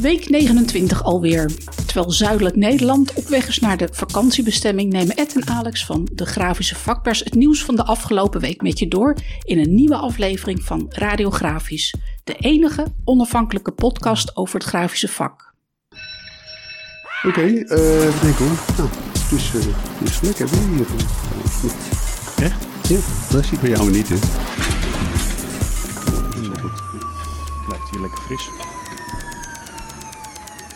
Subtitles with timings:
[0.00, 1.50] Week 29 alweer.
[1.86, 6.26] Terwijl zuidelijk Nederland op weg is naar de vakantiebestemming, nemen Ed en Alex van de
[6.26, 10.62] Grafische Vakpers het nieuws van de afgelopen week met je door in een nieuwe aflevering
[10.62, 11.94] van Radiografisch,
[12.24, 15.54] de enige onafhankelijke podcast over het grafische vak.
[17.26, 18.58] Oké, okay, uh, even denken hoor.
[18.76, 19.62] Nou, het is, uh,
[20.04, 20.86] het lekker weer hier.
[22.44, 22.66] Echt?
[22.88, 22.98] Ja,
[23.30, 24.16] dat zie ik bij jou niet, hè?
[27.66, 28.73] Blijft hier lekker fris.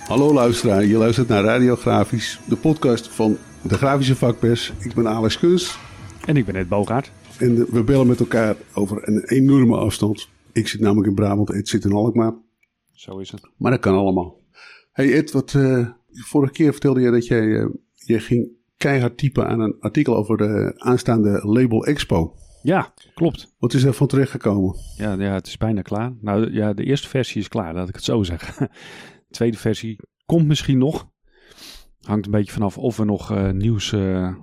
[0.09, 4.73] Hallo luisteraar, je luistert naar Radiografisch, de podcast van de Grafische Vakpers.
[4.79, 5.79] Ik ben Alex Kunst.
[6.27, 7.13] En ik ben Ed Bogaert.
[7.39, 10.29] En we bellen met elkaar over een enorme afstand.
[10.53, 12.35] Ik zit namelijk in Brabant, Ed zit in Alkmaar.
[12.93, 13.41] Zo is het.
[13.57, 14.41] Maar dat kan allemaal.
[14.93, 19.49] Hey Ed, wat, uh, vorige keer vertelde je dat jij, uh, jij ging keihard typen
[19.49, 22.35] aan een artikel over de aanstaande Label Expo.
[22.63, 23.55] Ja, klopt.
[23.59, 24.77] Wat is er van terechtgekomen?
[24.97, 26.13] Ja, ja, het is bijna klaar.
[26.21, 28.69] Nou ja, de eerste versie is klaar, laat ik het zo zeggen.
[29.29, 31.09] De tweede versie komt misschien nog.
[32.01, 34.35] Hangt een beetje vanaf of we nog uh, nieuws uh,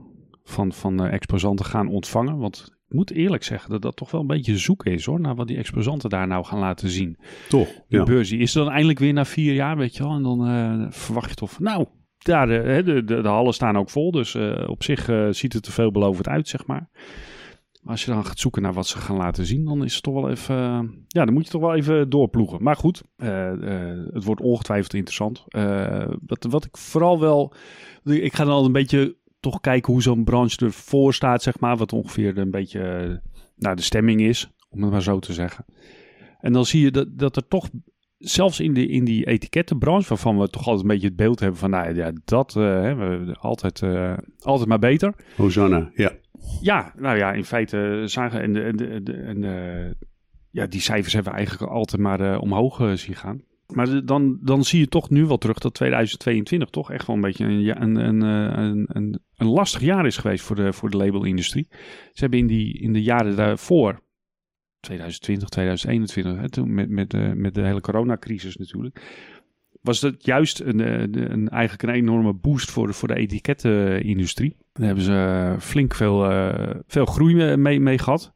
[0.43, 2.37] van, van uh, exposanten gaan ontvangen.
[2.37, 5.19] Want ik moet eerlijk zeggen dat dat toch wel een beetje zoeken is hoor.
[5.19, 7.17] Naar wat die exposanten daar nou gaan laten zien.
[7.49, 7.69] Toch?
[7.87, 10.15] De beursie is er dan eindelijk weer na vier jaar, weet je wel.
[10.15, 11.85] En dan verwacht je toch nou,
[12.17, 14.11] daar, de, de, de, de hallen staan ook vol.
[14.11, 14.35] Dus
[14.67, 16.89] op zich ziet het er veelbelovend uit, zeg maar.
[17.85, 20.13] Als je dan gaat zoeken naar wat ze gaan laten zien, dan is het toch
[20.13, 20.55] wel even.
[20.55, 22.63] Uh, ja, dan moet je toch wel even doorploegen.
[22.63, 25.43] Maar goed, uh, uh, het wordt ongetwijfeld interessant.
[26.25, 27.53] wat, wat ik vooral wel.
[28.03, 31.77] Ik ga dan al een beetje toch kijken hoe zo'n branche ervoor staat, zeg maar.
[31.77, 32.81] Wat ongeveer een beetje
[33.55, 35.65] nou, de stemming is, om het maar zo te zeggen.
[36.39, 37.69] En dan zie je dat, dat er toch.
[38.17, 41.59] Zelfs in, de, in die etikettenbranche, waarvan we toch altijd een beetje het beeld hebben
[41.59, 43.83] van, nou ja, dat hebben we altijd,
[44.39, 45.13] altijd maar beter.
[45.35, 46.11] Hosanna, ja.
[46.61, 49.95] Ja, nou ja, in feite zagen en, de, en, de, de,
[50.51, 53.41] ja, die cijfers hebben we eigenlijk altijd maar uh, omhoog uh, zien gaan.
[53.67, 57.21] Maar dan, dan zie je toch nu wel terug dat 2022 toch echt wel een
[57.21, 61.67] beetje een, een, een, een, lastig jaar is geweest voor de, voor de labelindustrie.
[62.13, 64.01] Ze hebben in, die, in de jaren daarvoor,
[64.79, 69.01] 2020, 2021, hè, toen met, met, uh, met de hele coronacrisis natuurlijk,
[69.81, 74.55] was dat juist een, een, een, eigenlijk een enorme boost voor de, voor de etikettenindustrie.
[74.79, 78.31] Daar hebben ze flink veel, uh, veel groei mee, mee gehad.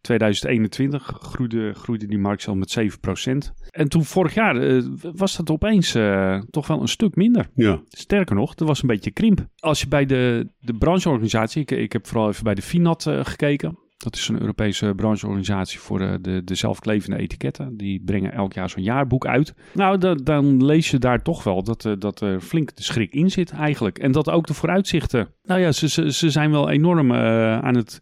[0.00, 3.62] 2021 groeide, groeide die markt al met 7%.
[3.70, 4.84] En toen vorig jaar uh,
[5.14, 7.48] was dat opeens uh, toch wel een stuk minder.
[7.54, 7.80] Ja.
[7.88, 9.46] Sterker nog, er was een beetje krimp.
[9.58, 13.78] Als je bij de, de brancheorganisatie, ik, ik heb vooral even bij de FINAT gekeken.
[14.04, 17.76] Dat is een Europese brancheorganisatie voor de, de, de zelfklevende etiketten.
[17.76, 19.54] Die brengen elk jaar zo'n jaarboek uit.
[19.72, 23.12] Nou, da, dan lees je daar toch wel dat, uh, dat er flink de schrik
[23.12, 23.98] in zit eigenlijk.
[23.98, 25.28] En dat ook de vooruitzichten.
[25.42, 27.98] Nou ja, ze, ze, ze zijn wel enorm uh, aan het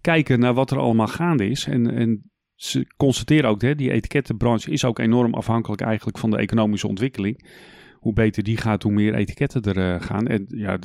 [0.00, 1.66] kijken naar wat er allemaal gaande is.
[1.66, 6.38] En, en ze constateren ook, hè, die etikettenbranche is ook enorm afhankelijk eigenlijk van de
[6.38, 7.48] economische ontwikkeling.
[7.94, 10.26] Hoe beter die gaat, hoe meer etiketten er gaan.
[10.26, 10.78] En ja,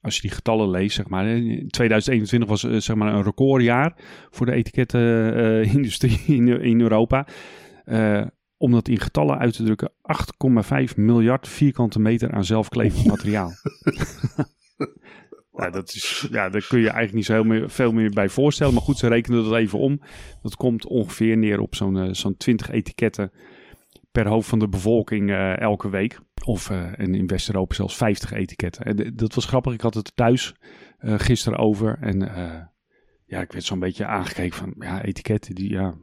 [0.00, 1.24] als je die getallen leest, zeg maar.
[1.24, 3.94] 2021 was zeg maar een recordjaar
[4.30, 7.26] voor de etikettenindustrie in, in Europa.
[7.86, 8.26] Uh,
[8.56, 9.92] om dat in getallen uit te drukken,
[10.90, 13.52] 8,5 miljard vierkante meter aan zelfklevend materiaal.
[15.58, 18.28] ja, dat is, ja, daar kun je eigenlijk niet zo heel meer, veel meer bij
[18.28, 18.74] voorstellen.
[18.74, 20.00] Maar goed, ze rekenen dat even om.
[20.42, 23.32] Dat komt ongeveer neer op zo'n uh, zo'n 20 etiketten
[24.12, 26.18] per hoofd van de bevolking uh, elke week.
[26.44, 28.84] Of uh, in West-Europa zelfs 50 etiketten.
[28.84, 29.72] En dat was grappig.
[29.72, 30.54] Ik had het thuis
[31.00, 31.98] uh, gisteren over.
[32.00, 32.18] En
[33.24, 35.54] ja, ik werd zo'n beetje aangekeken van ja, etiketten.
[35.54, 35.94] Die, ja,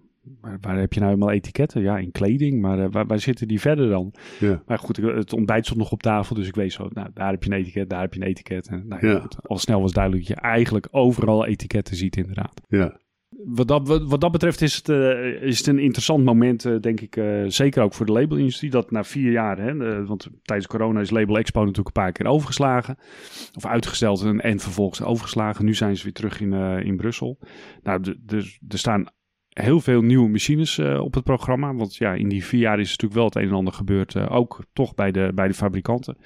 [0.41, 1.81] waar, waar, heb je nou helemaal etiketten?
[1.81, 2.61] Ja, in kleding.
[2.61, 4.13] Maar waar, waar, zitten die verder dan?
[4.39, 4.63] Ja.
[4.65, 6.35] Maar goed, het ontbijt stond nog op tafel.
[6.35, 8.67] Dus ik weet zo, nou, daar heb je een etiket, daar heb je een etiket.
[8.67, 9.19] En, nou, ja.
[9.19, 12.61] goed, al snel was duidelijk dat je eigenlijk overal etiketten ziet inderdaad.
[12.67, 12.99] Ja.
[13.47, 17.01] Wat dat, wat, dat betreft is het, uh, is het een interessant moment, uh, denk
[17.01, 17.15] ik.
[17.15, 18.69] Uh, zeker ook voor de labelindustrie.
[18.69, 22.25] Dat na vier jaar, hè, want tijdens corona is Label Expo natuurlijk een paar keer
[22.25, 22.97] overgeslagen.
[23.53, 25.65] Of uitgesteld en, en vervolgens overgeslagen.
[25.65, 27.39] Nu zijn ze weer terug in, in Brussel.
[27.83, 29.05] Nou, de, er staan
[29.49, 31.73] heel veel nieuwe machines op het programma.
[31.73, 34.29] Want ja, in die vier jaar is natuurlijk wel het een en ander gebeurd.
[34.29, 36.17] ook toch bij de, bij de fabrikanten.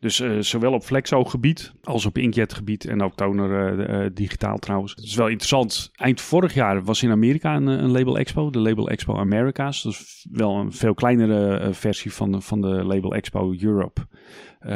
[0.00, 4.94] Dus uh, zowel op Flexo-gebied als op Inkjet-gebied en ook Toner uh, uh, digitaal trouwens.
[4.94, 5.90] Het is wel interessant.
[5.94, 9.82] Eind vorig jaar was in Amerika een, een Label Expo, de Label Expo Americas.
[9.82, 14.00] Dat is wel een veel kleinere versie van de, van de Label Expo Europe.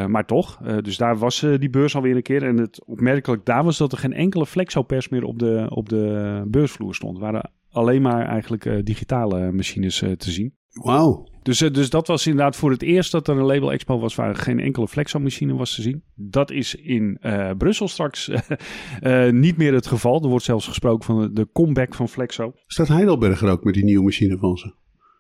[0.07, 2.43] maar toch, dus daar was die beurs alweer een keer.
[2.43, 6.43] En het opmerkelijk daar was dat er geen enkele Flexo-pers meer op de, op de
[6.47, 7.17] beursvloer stond.
[7.17, 10.55] Er waren alleen maar eigenlijk digitale machines te zien.
[10.73, 11.32] Wauw.
[11.43, 14.35] Dus, dus dat was inderdaad voor het eerst dat er een Label Expo was waar
[14.37, 16.03] geen enkele Flexo-machine was te zien.
[16.15, 18.29] Dat is in uh, Brussel straks
[19.03, 20.23] uh, niet meer het geval.
[20.23, 22.53] Er wordt zelfs gesproken van de, de comeback van Flexo.
[22.67, 24.73] Staat Heidelberger ook met die nieuwe machine van ze?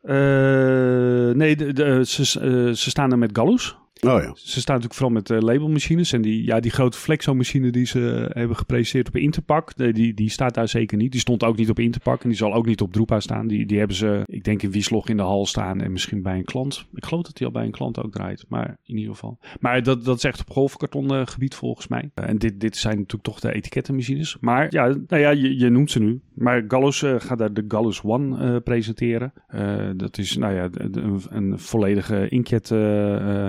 [0.02, 3.76] Eh, nee, de, de- ze, eh, ze staan er met Gallus.
[4.06, 4.32] Oh ja.
[4.34, 6.12] Ze staan natuurlijk vooral met eh, labelmachines.
[6.12, 10.54] En die, ja, die grote Flexo-machine die ze hebben gepresenteerd op Interpak, die, die, staat
[10.54, 11.12] daar zeker niet.
[11.12, 13.46] Die stond ook niet op Interpak en die zal ook niet op Drupa staan.
[13.46, 16.36] Die, die hebben ze, ik denk in Wieslog in de hal staan en misschien bij
[16.36, 16.86] een klant.
[16.94, 19.38] Ik geloof dat die al bij een klant ook draait, maar in ieder geval.
[19.60, 22.10] Maar dat, dat is echt op golfkartongebied volgens mij.
[22.14, 24.36] En dit, dit zijn natuurlijk toch de etikettenmachines.
[24.40, 26.20] Maar ja, nou ja, je, je noemt ze nu.
[26.34, 29.32] Maar Gallus eh, gaat daar de Gallus One eh, presenteren.
[29.46, 32.70] Eh, dat is nou ja, een, een volledige inkjet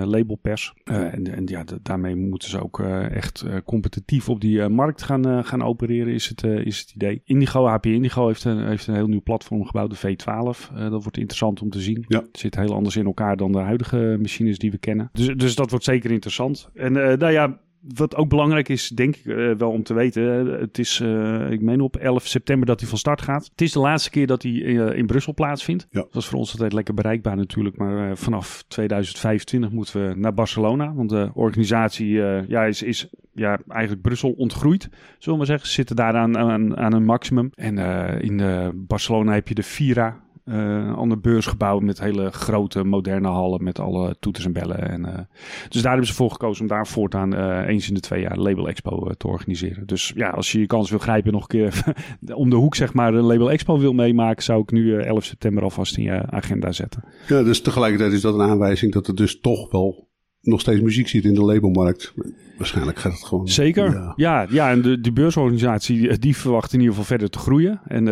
[0.06, 0.74] labelpers.
[0.84, 5.62] En, en ja, da- daarmee moeten ze ook echt competitief op die markt gaan, gaan
[5.62, 7.20] opereren, is het, is het idee.
[7.24, 10.74] Indigo, HP Indigo heeft een, heeft een heel nieuw platform gebouwd, de V12.
[10.74, 12.04] Eh, dat wordt interessant om te zien.
[12.08, 12.18] Ja.
[12.18, 15.08] Het zit heel anders in elkaar dan de huidige machines die we kennen.
[15.12, 16.68] Dus, dus dat wordt zeker interessant.
[16.74, 17.58] En nou ja,
[17.94, 20.52] wat ook belangrijk is, denk ik eh, wel om te weten.
[20.52, 23.44] eh, het is, eh, ik meen op 11 september dat hij van start gaat.
[23.44, 25.86] Het is de laatste keer dat hij in Brussel plaatsvindt.
[25.90, 26.00] Ja.
[26.00, 27.76] Dat is voor ons altijd lekker bereikbaar natuurlijk.
[27.76, 30.94] Maar vanaf 2025 moeten we naar Barcelona.
[30.94, 32.08] Want de organisatie
[32.48, 34.82] ja, is, is ja, eigenlijk Brussel ontgroeid.
[34.82, 35.66] Zullen we maar zeggen.
[35.66, 37.50] Ze zitten daar aan, aan, aan een maximum.
[37.54, 37.78] En
[38.20, 38.42] in
[38.86, 40.23] Barcelona heb je de Vira.
[40.44, 44.90] Een ander beursgebouw met hele grote moderne hallen met alle toeters en bellen.
[44.90, 45.18] En, eh,
[45.68, 48.38] dus daar hebben ze voor gekozen om daar voortaan eh, eens in de twee jaar
[48.38, 49.86] Label Expo te organiseren.
[49.86, 51.94] Dus ja, als je je kans wil grijpen nog een keer
[52.34, 55.24] om de hoek zeg maar een Label Expo wil meemaken, zou ik nu eh, 11
[55.24, 57.04] september alvast in je agenda zetten.
[57.28, 57.42] ja.
[57.42, 60.08] Dus tegelijkertijd is dat een aanwijzing dat er dus toch wel
[60.40, 62.14] nog steeds muziek zit in de labelmarkt.
[62.58, 63.48] Waarschijnlijk gaat het gewoon...
[63.48, 63.92] Zeker.
[63.92, 64.12] Ja.
[64.16, 67.80] Ja, ja, en de, beursorganisatie die, verwacht in ieder geval verder te groeien.
[67.84, 68.04] En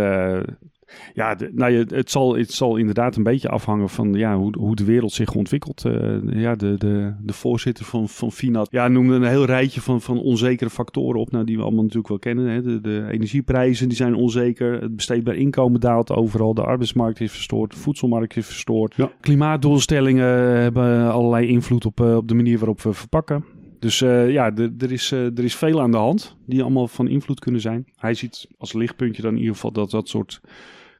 [1.14, 4.58] ja, de, nou, ja, het, zal, het zal inderdaad een beetje afhangen van ja, hoe,
[4.58, 5.84] hoe de wereld zich ontwikkelt.
[5.84, 10.00] Eh, ja, de, de, de voorzitter van, van Finat ja, noemde een heel rijtje van,
[10.00, 11.30] van onzekere factoren op.
[11.30, 12.46] Nou, die we allemaal natuurlijk wel kennen.
[12.46, 12.62] Hè.
[12.62, 14.80] De, de energieprijzen die zijn onzeker.
[14.80, 16.54] Het besteedbaar inkomen daalt overal.
[16.54, 17.70] De arbeidsmarkt is verstoord.
[17.70, 18.94] De voedselmarkt is verstoord.
[18.96, 19.10] Ja.
[19.20, 23.44] Klimaatdoelstellingen hebben allerlei invloed op, eh, op de manier waarop we verpakken.
[23.78, 27.40] Dus eh, ja, er is, er is veel aan de hand die allemaal van invloed
[27.40, 27.84] kunnen zijn.
[27.96, 30.40] Hij ziet als lichtpuntje dan in ieder geval dat dat soort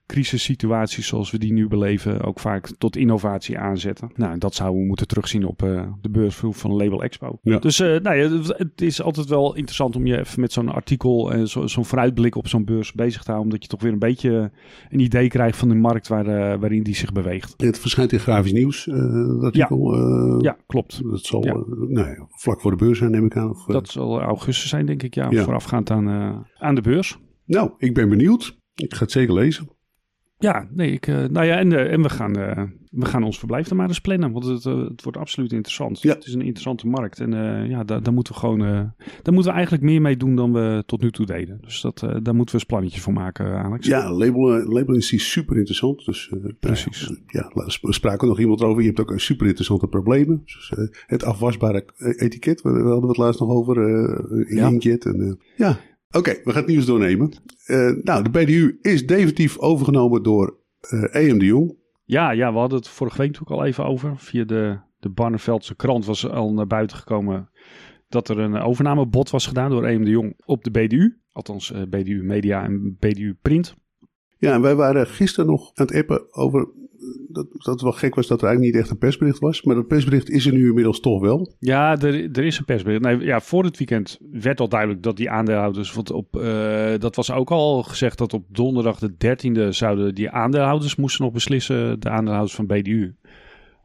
[0.06, 4.10] crisissituaties zoals we die nu beleven ook vaak tot innovatie aanzetten.
[4.14, 7.38] Nou, dat zouden we moeten terugzien op eh, de beursvloer van Label Expo.
[7.42, 7.58] Ja.
[7.58, 11.32] Dus eh, nou ja, het- is altijd wel interessant om je even met zo'n artikel
[11.32, 13.44] en zo, zo'n vooruitblik op zo'n beurs bezig te houden.
[13.50, 14.50] Omdat je toch weer een beetje
[14.88, 17.54] een idee krijgt van de markt waar, eh, waarin die zich beweegt.
[17.56, 19.94] Het verschijnt in grafisch nieuws, dat artikel.
[20.42, 21.02] Ja, klopt.
[21.10, 21.52] Dat zal Ja.
[21.52, 21.58] eh,
[21.88, 23.50] nou vlak voor de beurs zijn, neem ik aan.
[23.50, 25.42] Of, Dat zal augustus zijn, denk ik, ja, Ja.
[25.44, 26.08] voorafgaand aan,
[26.58, 27.18] aan de beurs.
[27.44, 28.60] Nou, ik ben benieuwd.
[28.74, 29.68] Ik ga het zeker lezen.
[30.42, 33.38] Ja, nee, ik, eh, nou ja, en, eh, en we, gaan, eh, we gaan ons
[33.38, 36.02] verblijf er maar eens plannen, want het, het wordt absoluut interessant.
[36.02, 36.14] Ja.
[36.14, 37.30] Het is een interessante markt en
[37.68, 38.58] ja, daar, daar moeten we gewoon,
[39.22, 41.58] daar moeten we eigenlijk meer mee doen dan we tot nu toe deden.
[41.60, 43.86] Dus dat, daar moeten we eens plannetjes voor maken, Alex.
[43.86, 46.04] Ja, label, eh, label is super interessant.
[46.04, 47.12] Dus, Precies.
[47.26, 48.80] Ja, ja, er sprak ook nog iemand over.
[48.80, 50.42] Je hebt ook een super interessante problemen.
[50.44, 50.72] Dus,
[51.06, 53.76] het afwasbare etiket, we, we hadden het laatst nog over.
[54.48, 54.98] in Ja.
[54.98, 55.78] En, ja,
[56.12, 57.32] oké, we gaan het nieuws doornemen.
[57.64, 61.76] Eh, nou, de BDU is definitief overgenomen door eh EM de Jong.
[62.04, 64.18] Ja, ja, we hadden het vorige week natuurlijk al even over.
[64.18, 67.50] Via de, de Barneveldse krant was al naar buiten gekomen
[68.08, 71.16] dat er een overnamebod was gedaan door EM de Jong op de BDU.
[71.32, 73.74] Althans, eh, BDU Media en BDU Print.
[74.38, 76.68] Ja, en wij waren gisteren nog aan het appen over
[77.28, 79.62] dat, dat wel gek was dat er eigenlijk niet echt een persbericht was.
[79.62, 81.54] Maar dat persbericht is er nu inmiddels toch wel.
[81.58, 83.02] Ja, er, er is een persbericht.
[83.02, 85.92] Nee, ja, voor het weekend werd al duidelijk dat die aandeelhouders.
[85.92, 90.30] Want op, eh, dat was ook al gezegd dat op donderdag de 13e zouden die
[90.30, 93.14] aandeelhouders moesten nog beslissen, de aandeelhouders van BDU,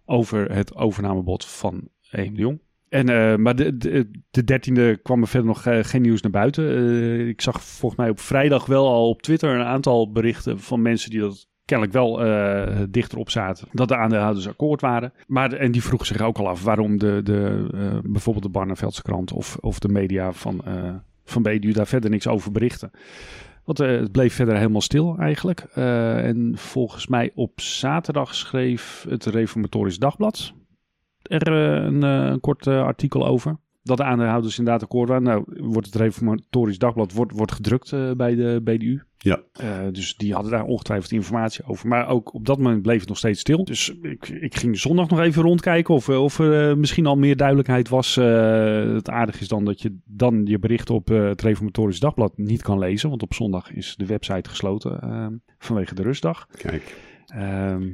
[0.05, 2.59] over het overnamebod van EM de Jong.
[2.89, 6.31] En, eh, maar de, de, de 13e kwam er verder nog eh, geen nieuws naar
[6.31, 7.27] buiten.
[7.27, 11.09] Ik zag volgens mij op vrijdag wel al op Twitter een aantal berichten van mensen
[11.09, 13.67] die dat kennelijk wel eh dichterop zaten.
[13.71, 15.13] Dat de aandeelhouders akkoord waren.
[15.27, 19.01] Maar, en die vroegen zich ook al af waarom de, de, eh, bijvoorbeeld de Barneveldse
[19.01, 20.93] krant of, of de media van, eh
[21.25, 22.91] van daar verder niks over berichten.
[23.63, 25.59] Want het bleef verder helemaal stil eigenlijk.
[25.59, 30.53] En volgens mij op zaterdag schreef het Reformatorisch Dagblad
[31.21, 33.57] er een, een kort artikel over.
[33.87, 35.23] Dat de aandeelhouders inderdaad akkoord waren.
[35.23, 39.01] Nou, wordt het Reformatorisch Dagblad wordt, wordt gedrukt eh, bij de BDU.
[39.17, 39.41] Ja.
[39.53, 41.87] Eh, dus die hadden daar ongetwijfeld informatie over.
[41.87, 43.63] Maar ook op dat moment bleef het nog steeds stil.
[43.63, 47.37] Dus ik, ik ging zondag nog even rondkijken of, eh, of er misschien al meer
[47.37, 48.15] duidelijkheid was.
[48.15, 52.79] Het aardige is dan dat je dan je bericht op het Reformatorisch Dagblad niet kan
[52.79, 53.09] lezen.
[53.09, 56.47] Want op zondag is de website gesloten vanwege de rustdag.
[56.57, 56.95] Kijk.
[57.27, 57.89] Ehm,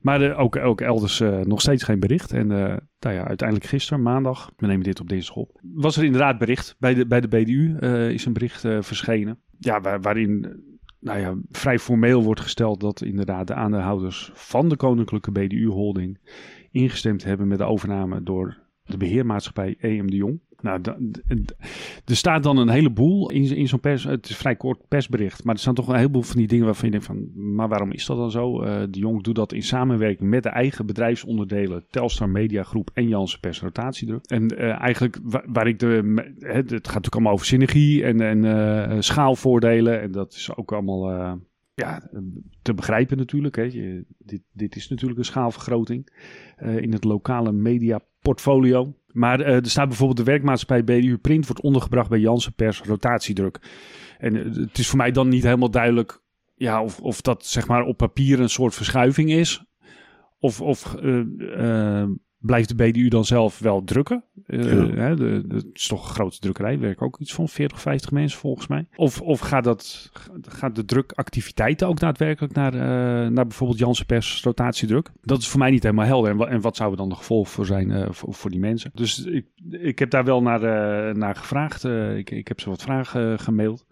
[0.00, 2.32] maar ook, ook elders eh, nog steeds geen bericht.
[2.32, 6.04] En eh, nou ja, uiteindelijk gisteren, maandag, we nemen dit op dinsdag op, was er
[6.04, 6.76] inderdaad bericht.
[6.78, 9.38] Bij de, bij de BDU eh, is een bericht verschenen.
[9.58, 10.62] Ja, waar- waarin
[11.00, 16.18] nou ja, vrij formeel wordt gesteld dat inderdaad de aandeelhouders van de Koninklijke BDU-holding
[16.70, 20.40] ingestemd hebben met de overname door de beheermaatschappij EM de Jong.
[20.62, 20.80] Nou,
[22.04, 24.04] er staat dan een heleboel in, in zo'n pers.
[24.04, 25.44] Het is vrij kort persbericht.
[25.44, 27.30] Maar er staan toch een heleboel van die dingen waarvan je denkt van.
[27.54, 28.64] Maar waarom is dat dan zo?
[28.64, 31.84] Uh, de Jong doet dat in samenwerking met de eigen bedrijfsonderdelen.
[31.90, 33.62] Telstar Media Groep en Janssen Pers.
[34.26, 35.88] En uh, eigenlijk waar, ik de.
[36.38, 40.00] Het, gaat natuurlijk allemaal over synergie en, en uh, schaalvoordelen.
[40.00, 41.38] En dat is ook allemaal
[41.74, 42.10] ja,
[42.62, 43.56] te begrijpen natuurlijk.
[43.56, 43.68] Hè.
[44.18, 46.08] Dit, dit is natuurlijk een schaalvergroting
[46.56, 47.52] in het lokale
[48.20, 48.94] mediaportfolio.
[49.12, 53.60] Maar uh, er staat bijvoorbeeld de werkmaatschappij BDU Print wordt ondergebracht bij Janssen Pers rotatiedruk.
[54.18, 56.22] En uh, het is voor mij dan niet helemaal duidelijk
[56.54, 59.64] ja, of, of dat zeg maar op papier een soort verschuiving is.
[60.38, 60.94] Of, of
[62.40, 64.24] blijft de BDU dan zelf wel drukken.
[64.46, 65.08] Uh,
[65.48, 68.86] het is toch een grote drukkerij, werken ook iets van 40, 50 mensen volgens mij.
[68.96, 72.80] Of, of gaat, dat, gaat de drukactiviteiten ook daadwerkelijk naar, uh,
[73.30, 75.10] naar bijvoorbeeld Janssen Pers rotatiedruk?
[75.20, 76.30] Dat is voor mij niet helemaal helder.
[76.30, 78.60] En, wat, en wat zou er dan de gevolg voor zijn uh, voor, voor, die
[78.60, 78.90] mensen?
[78.94, 80.60] Dus ik, ik heb daar wel naar,
[81.16, 81.84] naar gevraagd.
[82.16, 83.86] ik, ik heb ze wat vragen gemaild.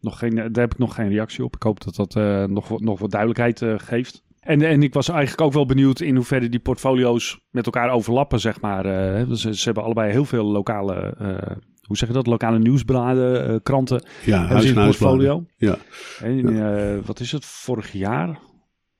[0.00, 1.54] Nog geen, daar heb ik nog geen reactie op.
[1.54, 2.14] Ik hoop dat dat
[2.48, 4.24] nog, nog wat duidelijkheid geeft.
[4.42, 8.40] En, en ik was eigenlijk ook wel benieuwd in hoeverre die portfolio's met elkaar overlappen,
[8.40, 8.86] zeg maar.
[8.86, 13.50] Uh, ze, ze, hebben allebei heel veel lokale, uh, hoe zeg je dat, lokale nieuwsbladen,
[13.50, 14.04] uh, kranten.
[14.24, 15.44] Ja, huis in portfolio.
[15.56, 15.76] Ja.
[16.20, 17.00] En, ja.
[17.00, 18.38] wat is het, vorig jaar?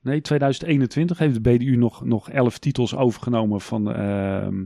[0.00, 4.64] Nee, 2021 heeft de BDU nog, nog elf titels overgenomen van ehm,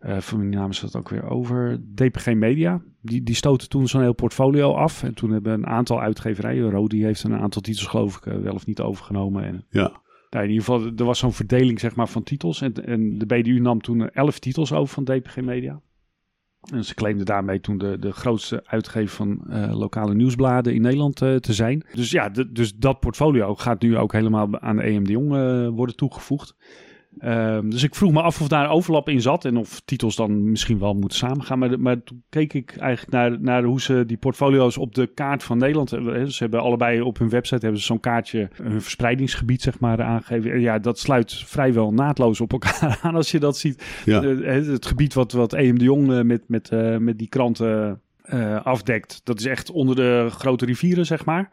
[0.00, 1.80] uh, van mijn naam is dat ook weer over.
[1.94, 2.82] DPG Media.
[3.00, 5.02] Die, die stoten toen zo'n heel portfolio af.
[5.02, 6.70] En toen hebben een aantal uitgeverijen.
[6.70, 9.44] Rodi heeft een aantal titels geloof ik uh, wel of niet overgenomen.
[9.44, 10.00] En, ja.
[10.30, 12.60] Nou, in ieder geval, er was zo'n verdeling zeg maar, van titels.
[12.60, 15.80] En, en de BDU nam toen elf titels over van DPG Media.
[16.72, 21.22] En ze claimden daarmee toen de, de grootste uitgever van uh, lokale nieuwsbladen in Nederland
[21.22, 21.86] uh, te zijn.
[21.92, 25.34] Dus ja, de, dus dat portfolio gaat nu ook helemaal aan de EM de Jong
[25.34, 26.56] uh, worden toegevoegd.
[27.24, 30.50] Um, dus ik vroeg me af of daar overlap in zat en of titels dan
[30.50, 31.58] misschien wel moeten samengaan.
[31.58, 35.42] Maar, maar toen keek ik eigenlijk naar, naar hoe ze die portfolio's op de kaart
[35.42, 36.32] van Nederland hebben.
[36.32, 40.52] Ze hebben allebei op hun website hebben ze zo'n kaartje, hun verspreidingsgebied zeg maar, aangegeven.
[40.52, 44.02] En ja, dat sluit vrijwel naadloos op elkaar aan als je dat ziet.
[44.04, 44.22] Ja.
[44.22, 48.00] Het gebied wat, wat EM de Jong uh, met, met, uh, met die kranten
[48.62, 51.50] afdekt, dat is echt onder de grote rivieren zeg maar.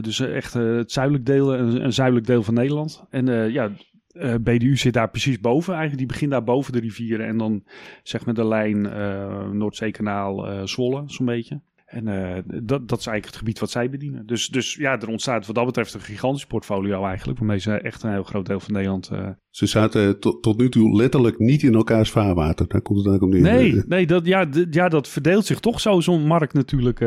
[0.00, 3.04] dus echt het zuidelijk deel, een, een, zuidelijk deel van Nederland.
[3.10, 3.70] En ja,
[4.14, 5.98] uh, eh, BDU zit daar precies boven eigenlijk.
[5.98, 7.26] Die begint daar boven de rivieren.
[7.26, 7.64] En dan
[8.02, 11.60] zeg maar de lijn uh, Noordzeekanaal uh, Zwolle, zo'n beetje.
[11.86, 12.04] En
[12.44, 14.26] dat, dat is eigenlijk het gebied wat zij bedienen.
[14.26, 17.38] Dus, dus ja, er ontstaat wat dat betreft een gigantisch portfolio eigenlijk.
[17.38, 19.10] Waarmee ze echt een heel groot deel van Nederland...
[19.50, 22.68] Ze zaten tot, tot nu toe letterlijk niet in elkaars vaarwater.
[22.68, 23.54] Daar komt het eigenlijk op neer.
[23.54, 26.98] Nee, nee dat, ja, ja, dat verdeelt zich toch zo, zo'n markt natuurlijk,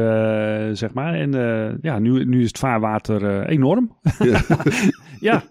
[0.77, 1.13] zeg maar.
[1.13, 1.31] En
[1.81, 3.97] ja, nu, nu is het vaarwater enorm.
[4.19, 4.41] Ja.
[5.19, 5.43] ja.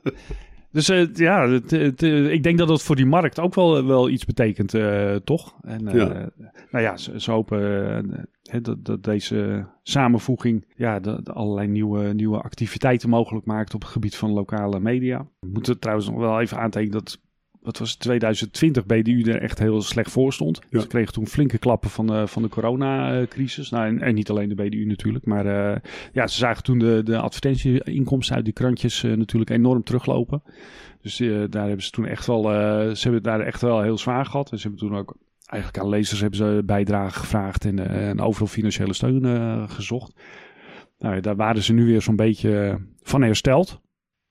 [0.75, 3.87] Dus uh, ja, het, het, uh, ik denk dat dat voor die markt ook wel,
[3.87, 5.57] wel iets betekent, uh, toch?
[5.63, 6.31] En ja.
[6.71, 8.27] nou ja, ze, ze hopen
[8.63, 14.17] dat, dat, deze samenvoeging ja, dat allerlei nieuwe, nieuwe activiteiten mogelijk maakt op het gebied
[14.17, 15.27] van lokale media.
[15.41, 17.21] We moeten trouwens nog wel even aantekenen dat
[17.65, 20.61] wat was 2020 BDU er echt heel slecht voor stond.
[20.71, 20.81] Ja.
[20.81, 23.71] Ze kregen toen flinke klappen van de, van de coronacrisis.
[23.71, 25.27] Nou, en, en, niet alleen de BDU natuurlijk.
[25.27, 25.77] Maar uh,
[26.13, 30.43] ja, ze zagen toen de, de advertentieinkomsten uit die krantjes uh, natuurlijk enorm teruglopen.
[31.01, 32.43] Dus uh, daar hebben ze toen echt wel,
[32.97, 34.51] ze hebben daar echt wel heel zwaar gehad.
[34.51, 35.17] En ze hebben toen ook
[35.47, 40.13] eigenlijk aan lezers hebben ze bijdrage gevraagd en, en overal financiële steun gezocht.
[40.99, 43.83] Nou, daar waren ze nu weer zo'n beetje van hersteld.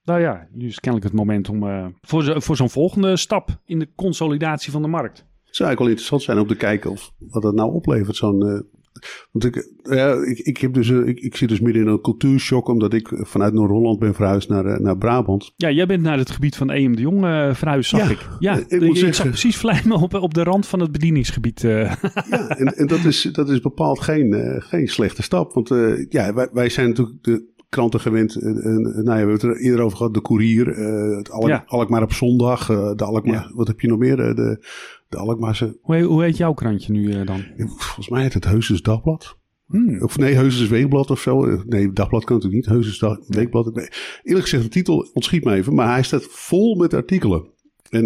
[0.05, 3.50] Nou ja, nu is kennelijk het moment om uh, voor, zo, voor zo'n volgende stap
[3.65, 5.17] in de consolidatie van de markt.
[5.17, 8.45] Het zou eigenlijk wel interessant zijn om te kijken of wat dat nou oplevert, zo'n...
[8.45, 8.60] Uh,
[9.31, 12.01] want ik, ja, ik, ik, heb dus, uh, ik, ik zit dus midden in een
[12.01, 15.53] cultuurshock omdat ik vanuit Noord-Holland ben verhuisd naar, naar Brabant.
[15.55, 17.19] Ja, jij bent naar het gebied van EM de Jong
[17.55, 18.27] verhuisd, zag ja, ik.
[18.39, 21.62] Ja, ik, ik, ik zag precies vlijmen op, op de rand van het bedieningsgebied.
[22.29, 25.53] Ja, en, en dat, is, dat is bepaald geen, geen slechte stap.
[25.53, 25.69] Want
[26.10, 28.36] ja, wij, wij zijn natuurlijk de, kranten gewend.
[28.36, 30.13] Uh, nou ja, we hebben het er eerder over gehad.
[30.13, 31.63] De Courier, uh, het Alk, ja.
[31.68, 32.70] Alkmaar op zondag.
[32.70, 33.51] Uh, de Alkmaar, ja.
[33.53, 34.15] wat heb je nog meer?
[34.15, 34.58] De,
[35.10, 35.77] de, Alkmaarse...
[35.82, 37.44] Hoe, hoe heet jouw krantje nu dan?
[37.58, 39.38] Volgens mij heet het Heusens Dagblad.
[39.68, 40.01] Hmm.
[40.01, 41.63] Of nee, Heusens Weekblad of zo.
[41.65, 42.74] Nee, Dagblad kan natuurlijk niet.
[42.74, 43.75] Heusens dag, Weekblad.
[43.75, 43.88] Nee.
[44.24, 45.74] Eerlijk gezegd, de titel ontschiet me even.
[45.74, 47.46] Maar hij staat vol met artikelen.
[47.89, 48.06] En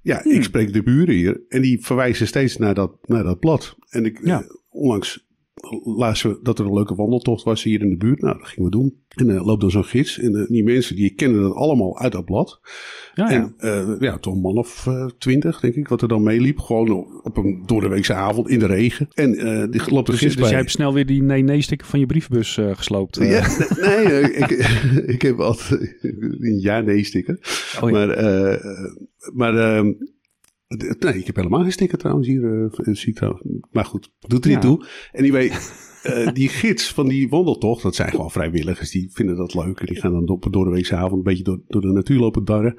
[0.00, 0.32] ja, hmm.
[0.32, 1.40] ik spreek de buren hier.
[1.48, 3.76] En die verwijzen steeds naar dat, naar dat blad.
[3.88, 5.23] En ik, onlangs
[5.84, 8.20] lazen we dat er een leuke wandeltocht was hier in de buurt.
[8.20, 9.02] Nou, dat gingen we doen.
[9.08, 10.18] En uh, loopt dan zo'n gids.
[10.18, 12.60] En die mensen die kennen dat allemaal uit dat blad.
[13.14, 13.52] Ja, ja.
[13.56, 16.58] En ja, toch een man of twintig, denk ik, wat er dan meeliep.
[16.58, 19.08] Gewoon op een doordeweekse avond in de regen.
[19.14, 19.30] En
[19.70, 22.58] die loopt er dus, gids dus jij hebt snel weer die nee-nee-sticker van je brievenbus
[22.72, 23.16] gesloopt?
[23.16, 23.46] Ja,
[23.80, 24.50] nee, ik,
[25.14, 27.38] ik heb altijd een ja-nee-sticker.
[27.80, 27.96] Oh, ja.
[27.96, 28.08] Maar,
[29.32, 29.92] maar ehm,
[30.98, 32.42] Nee, ik heb helemaal geen sticker trouwens hier.
[32.42, 33.42] Uh, zie ik trouwens.
[33.70, 34.68] Maar goed, doet er niet ja.
[34.68, 34.86] toe.
[35.12, 35.50] Anyway,
[36.06, 38.90] uh, die gids van die wandeltocht, dat zijn gewoon vrijwilligers.
[38.90, 39.80] Die vinden dat leuk.
[39.80, 42.18] En die gaan dan op, door de weekse avond een beetje door, door de natuur
[42.18, 42.74] lopen darren.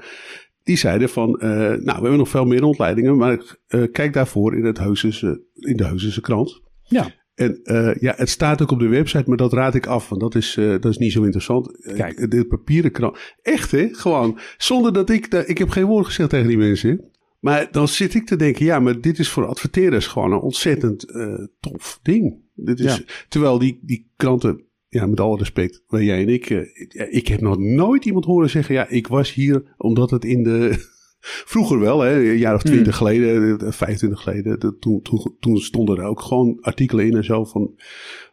[0.63, 3.17] Die zeiden van, uh, nou, we hebben nog veel meer rondleidingen.
[3.17, 3.57] Maar
[3.91, 6.61] kijk daarvoor in, het Heusense, in de Heusense krant.
[6.81, 7.13] Ja.
[7.35, 10.21] En uh, ja, het staat ook op de website, maar dat raad ik af, want
[10.21, 11.77] dat is, uh, dat is niet zo interessant.
[11.95, 12.31] Kijk.
[12.31, 13.17] de papieren krant.
[13.41, 14.39] Echt hè, gewoon.
[14.57, 17.09] Zonder dat ik, ik heb geen woord gezegd tegen die mensen.
[17.45, 21.09] Maar dan zit ik te denken, ja, maar dit is voor adverteerders gewoon een ontzettend
[21.09, 22.35] uh, tof ding.
[22.53, 23.03] Dit is, ja.
[23.29, 26.67] Terwijl die, die kranten, ja, met alle respect, waar jij en ik, uh,
[27.09, 30.73] ik heb nog nooit iemand horen zeggen, ja, ik was hier omdat het in de,
[31.53, 33.07] vroeger wel, hè, een jaar of twintig hmm.
[33.07, 37.43] geleden, vijfentwintig geleden, de, toen, toen, toen stonden er ook gewoon artikelen in en zo
[37.43, 37.73] van,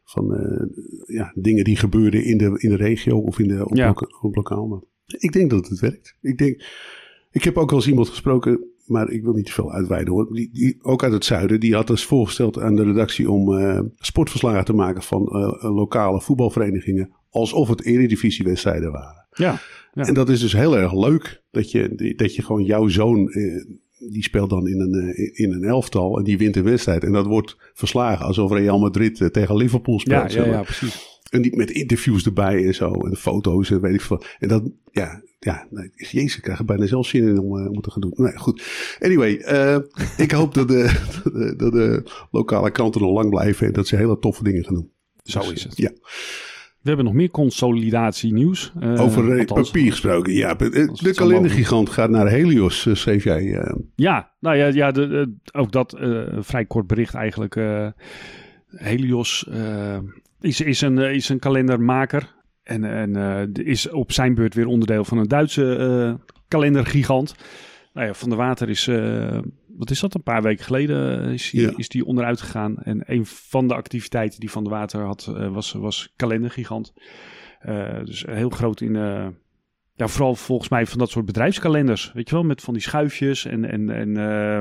[0.05, 3.77] van uh, ja, dingen die gebeurden in de, in de regio of in de, op,
[3.77, 3.95] ja.
[4.21, 4.67] lokaal.
[4.67, 6.17] Maar ik denk dat het werkt.
[6.21, 6.63] Ik denk,
[7.31, 10.33] ik heb ook wel eens iemand gesproken maar ik wil niet te veel uitweiden hoor.
[10.33, 13.81] Die, die, ook uit het zuiden, die had dus voorgesteld aan de redactie om uh,
[13.99, 17.11] sportverslagen te maken van uh, lokale voetbalverenigingen.
[17.31, 19.27] Alsof het eredivisiewedstrijden waren.
[19.33, 19.61] Ja,
[19.93, 21.43] ja, En dat is dus heel erg leuk.
[21.51, 23.65] Dat je, dat je gewoon jouw zoon, uh,
[24.11, 27.05] die speelt dan in een, in een elftal en die wint een wedstrijd.
[27.05, 30.33] En dat wordt verslagen alsof Real Madrid tegen Liverpool speelt.
[30.33, 31.12] Ja, ja, ja precies.
[31.33, 32.93] En die met interviews erbij en zo.
[32.93, 34.23] En de foto's en weet ik veel.
[34.39, 37.71] En dat, ja, ja, nee, jezus, ik krijg er bijna zelf zin in om, uh,
[37.71, 38.13] om te gaan doen.
[38.17, 38.63] Nee, goed.
[39.01, 39.79] Anyway, uh,
[40.27, 43.87] ik hoop dat de, dat de, dat de lokale kranten nog lang blijven en dat
[43.87, 44.91] ze hele toffe dingen gaan doen.
[45.23, 45.77] Zo dus, is het.
[45.77, 45.91] Ja.
[46.81, 48.73] We hebben nog meer consolidatie nieuws.
[48.83, 50.55] Uh, Over althans, papier gesproken, ja.
[50.55, 53.65] De kalendergigant gaat naar Helios, schreef jij.
[53.95, 55.97] Ja, nou ja, ja de, ook dat
[56.39, 57.61] vrij kort bericht eigenlijk.
[58.67, 59.47] Helios
[60.43, 62.41] is, is, een, is een kalendermaker.
[62.63, 66.15] En, en uh, is op zijn beurt weer onderdeel van een Duitse uh,
[66.49, 67.35] kalendergigant.
[67.93, 71.51] Nou ja, Van der Water is, uh, wat is dat, een paar weken geleden is,
[71.51, 71.73] die, ja.
[71.77, 72.79] is die onderuit gegaan.
[72.79, 76.93] En een van de activiteiten die Van der Water had, was, was kalendergigant.
[78.05, 78.95] dus heel groot in,
[79.95, 82.13] ja, vooral volgens mij van dat soort bedrijfskalenders.
[82.13, 84.15] Weet je wel, met van die schuifjes en, en, en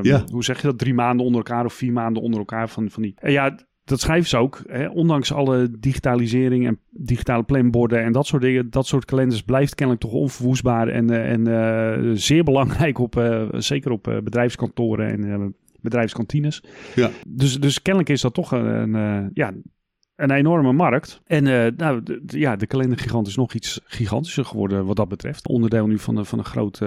[0.04, 0.24] ja.
[0.32, 2.70] hoe zeg je dat, drie maanden onder elkaar of vier maanden onder elkaar.
[2.70, 3.13] Van, van die.
[3.17, 3.58] En ja,
[3.92, 4.62] dat schrijven ze ook.
[4.68, 8.70] Hè, ondanks alle digitalisering en digitale planborden en dat soort dingen.
[8.70, 10.88] Dat soort kalenders blijft kennelijk toch onverwoestbaar.
[10.88, 16.64] En, en uh, zeer belangrijk op, uh, zeker op bedrijfskantoren en bedrijfskantines.
[16.96, 17.10] Ja.
[17.28, 19.54] Dus, dus kennelijk is dat toch een, een ja,
[20.16, 21.22] een enorme markt.
[21.26, 21.44] En
[21.78, 25.48] nou, ja, de kalendergigant is nog iets gigantischer geworden wat dat betreft.
[25.48, 26.80] Onderdeel nu van, de, van een groot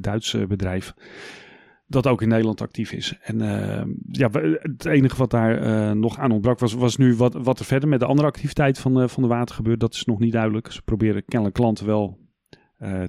[0.00, 0.94] Duits bedrijf
[1.88, 3.18] dat ook in Nederland actief is.
[3.22, 7.34] En uh, ja, het enige wat daar uh, nog aan ontbrak was, was nu wat,
[7.34, 9.80] wat er verder met de andere activiteit van, uh, van de water gebeurt.
[9.80, 10.72] Dat is nog niet duidelijk.
[10.72, 12.26] Ze proberen kennelijk klanten wel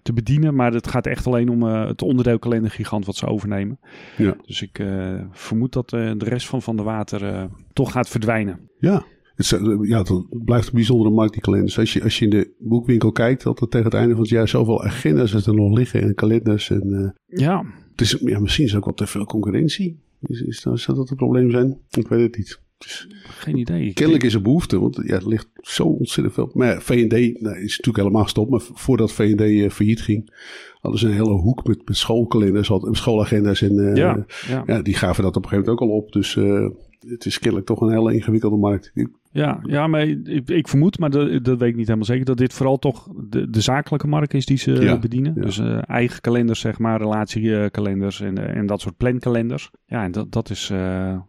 [0.02, 3.80] te bedienen, maar het gaat echt alleen om het onderdeel kalendergigant wat ze overnemen.
[4.18, 4.36] Ja.
[4.46, 4.84] Dus ik
[5.32, 8.70] vermoed dat de rest van Van de Water toch gaat verdwijnen.
[8.80, 9.04] Ja.
[9.36, 11.80] Het, ja, het blijft een bijzondere markt, die kalenders.
[11.80, 14.32] Als je, als je in de boekwinkel kijkt, dat er tegen het einde van het
[14.32, 16.70] jaar zoveel agenda's er nog liggen en kalenders.
[16.70, 17.66] En, ja,
[18.02, 20.00] is, ja, misschien is er ook wel te veel concurrentie.
[20.22, 21.78] Is, is, dat, zou dat het probleem zijn?
[21.90, 22.60] Ik weet het niet.
[22.78, 23.94] Dus, Geen idee.
[23.94, 26.52] Kennelijk is er behoefte, want ja, er ligt zo ontzettend veel.
[26.54, 28.50] Maar ja, V&D nou, is natuurlijk helemaal gestopt.
[28.50, 30.34] Maar voordat V&D uh, failliet ging,
[30.80, 33.62] hadden ze een hele hoek met, met schoolkalenders, schoolagenda's.
[33.62, 34.64] En uh, ja, ja.
[34.66, 36.12] ja, die gaven dat op een gegeven moment ook al op.
[36.12, 36.70] Dus uh,
[37.08, 38.92] het is kennelijk toch een hele ingewikkelde markt.
[39.32, 42.38] Ja, ja maar ik, ik vermoed, maar dat, dat, weet ik niet helemaal zeker, dat
[42.38, 45.34] dit vooral toch de, de zakelijke markt is die ze ja, bedienen.
[45.36, 45.42] Ja.
[45.42, 49.72] Dus uh, eigen kalenders, zeg maar, relatiekalenders en, uh, en dat soort plankalenders.
[49.86, 51.20] Ja, en dat, dat, is, uh,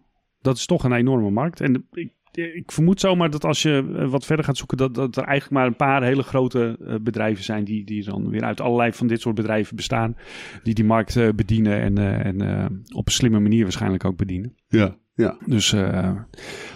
[0.40, 1.60] dat is toch een enorme markt.
[1.60, 5.24] En ik, ik vermoed zomaar dat als je wat verder gaat zoeken, dat, dat er
[5.24, 9.06] eigenlijk maar een paar hele grote bedrijven zijn die, die dan weer uit allerlei van
[9.06, 10.16] dit soort bedrijven bestaan,
[10.62, 14.54] die die markt bedienen en, en op een slimme manier waarschijnlijk ook bedienen.
[14.68, 15.36] Ja, ja.
[15.46, 16.10] Dus, uh,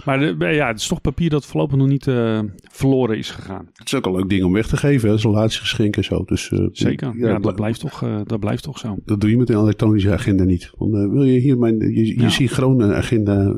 [0.05, 3.69] maar de, ja, het is toch papier dat voorlopig nog niet uh, verloren is gegaan.
[3.73, 6.25] Het is ook een leuk ding om weg te geven, als relatiegeschenk en zo.
[6.25, 8.97] Dus, uh, Zeker, ja, ja dat, blijft toch, dat blijft toch zo.
[9.05, 10.71] Dat doe je met een elektronische agenda niet.
[10.77, 12.29] Want wil je hier mijn, je, je ja.
[12.29, 13.55] synchrone agenda...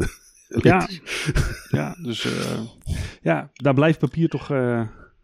[0.49, 0.89] ja,
[1.71, 2.29] ja, dus
[3.23, 4.51] ja, daar blijft papier toch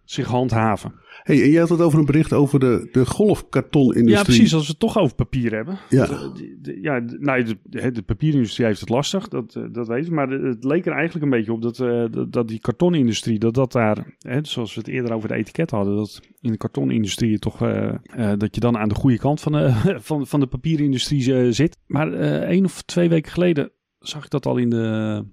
[0.04, 1.00] zich handhaven.
[1.22, 4.16] Hey, en jij had het over een bericht over de, de golfkartonindustrie.
[4.16, 4.54] Ja, precies.
[4.54, 5.78] Als we het toch over papier hebben.
[5.88, 6.06] Ja.
[6.06, 10.10] De, de, ja, nou, de, de, papierindustrie heeft het lastig, dat, eh, dat weet.
[10.10, 13.54] Maar het leek er eigenlijk een beetje op dat, uh, dat, dat, die kartonindustrie, dat
[13.54, 17.38] dat daar, hè, zoals we het eerder over de etiket hadden, dat in de kartonindustrie
[17.38, 17.92] toch, uh,
[18.36, 19.72] dat je dan aan de goede kant van de,
[20.08, 21.78] van, van de papierindustrie zit.
[21.86, 22.12] Maar
[22.42, 25.24] één of twee weken geleden zag ik dat al in de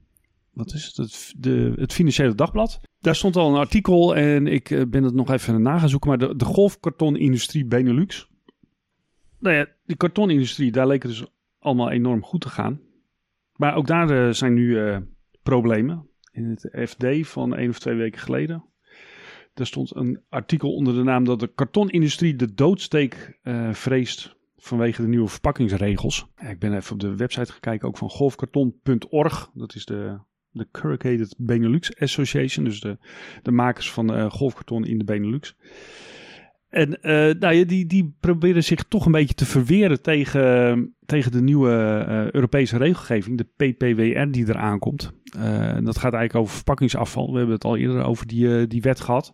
[0.59, 0.97] wat is het?
[0.97, 2.79] Het, de, het Financiële Dagblad.
[3.01, 6.09] Daar stond al een artikel en ik eh, ben het nog even na zoeken.
[6.09, 8.29] Maar de, de golfkartonindustrie Benelux.
[9.39, 11.25] Nou ja, de kartonindustrie, daar leek het dus
[11.59, 12.81] allemaal enorm goed te gaan.
[13.55, 14.97] Maar ook daar uh, zijn nu uh,
[15.43, 16.07] problemen.
[16.31, 18.63] In het FD van één of twee weken geleden.
[19.53, 23.39] Daar stond een artikel onder de naam dat de kartonindustrie de doodsteek
[23.71, 26.27] vreest vanwege de nieuwe verpakkingsregels.
[26.49, 29.51] Ik ben even op de website gekeken, ook van golfkarton.org.
[29.53, 30.19] Dat is de
[30.51, 32.97] de Corrugated Benelux Association, dus de,
[33.43, 35.55] de makers van uh, golfkarton in de Benelux.
[36.69, 41.31] En uh, nou ja, die, die proberen zich toch een beetje te verweren tegen, tegen
[41.31, 45.11] de nieuwe uh, Europese regelgeving, de PPWR die eraan komt.
[45.37, 47.31] Uh, dat gaat eigenlijk over verpakkingsafval.
[47.31, 49.33] We hebben het al eerder over die, die wet gehad.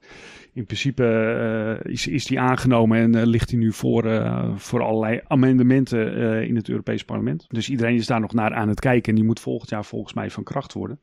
[0.54, 6.56] In principe is, is die aangenomen en ligt die nu voor, voor allerlei amendementen in
[6.56, 7.46] het Europees Parlement.
[7.48, 10.14] Dus iedereen is daar nog naar aan het kijken en die moet volgend jaar volgens
[10.14, 11.00] mij van kracht worden.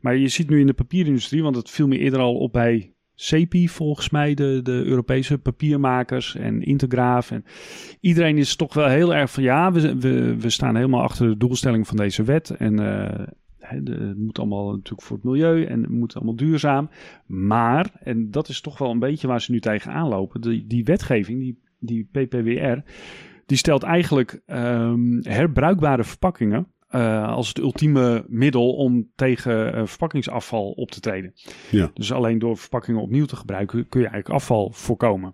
[0.00, 2.93] Maar je ziet nu in de papierindustrie, want het viel me eerder al op bij
[3.14, 7.30] CEPI volgens mij, de, de Europese papiermakers en Intergraaf.
[7.30, 7.44] En
[8.00, 11.36] iedereen is toch wel heel erg van ja, we, we, we staan helemaal achter de
[11.36, 12.50] doelstelling van deze wet.
[12.50, 13.26] En uh,
[13.58, 16.90] het moet allemaal natuurlijk voor het milieu en het moet allemaal duurzaam.
[17.26, 20.84] Maar, en dat is toch wel een beetje waar ze nu tegenaan lopen, die, die
[20.84, 22.78] wetgeving, die, die PPWR,
[23.46, 30.70] die stelt eigenlijk um, herbruikbare verpakkingen uh, als het ultieme middel om tegen uh, verpakkingsafval
[30.70, 31.34] op te treden.
[31.70, 31.90] Ja.
[31.94, 35.32] Dus alleen door verpakkingen opnieuw te gebruiken kun je eigenlijk afval voorkomen.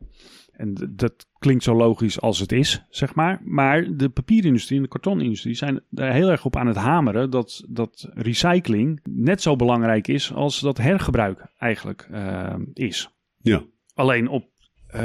[0.52, 3.40] En dat klinkt zo logisch als het is, zeg maar.
[3.44, 7.64] Maar de papierindustrie en de kartonindustrie zijn daar heel erg op aan het hameren dat,
[7.68, 13.10] dat recycling net zo belangrijk is als dat hergebruik eigenlijk uh, is.
[13.38, 13.62] Ja.
[13.94, 14.44] Alleen op,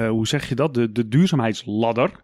[0.10, 2.24] hoe zeg je dat, de, de duurzaamheidsladder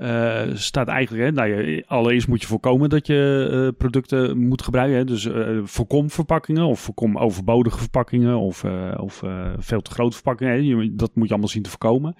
[0.00, 4.96] uh, staat eigenlijk, hè, nou, allereerst moet je voorkomen dat je uh, producten moet gebruiken.
[4.96, 8.64] Hè, dus uh, voorkom verpakkingen of voorkom overbodige verpakkingen of,
[8.96, 9.22] of
[9.56, 10.80] veel te grote verpakkingen.
[10.80, 12.16] Hè, dat moet je allemaal zien te voorkomen.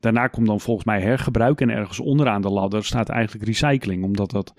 [0.00, 4.04] Daarna komt dan volgens mij hergebruik en ergens onderaan de ladder staat eigenlijk recycling.
[4.04, 4.54] Omdat dat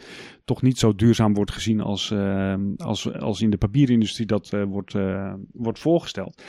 [0.46, 2.14] toch niet zo duurzaam wordt gezien als,
[2.78, 4.96] als, als in de papierindustrie dat wordt,
[5.52, 6.44] wordt voorgesteld.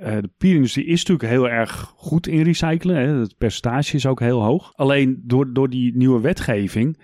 [0.00, 2.96] Uh, de papierindustrie is natuurlijk heel erg goed in recyclen.
[2.96, 3.18] Hè.
[3.18, 4.72] Het percentage is ook heel hoog.
[4.74, 6.98] Alleen door, door die nieuwe wetgeving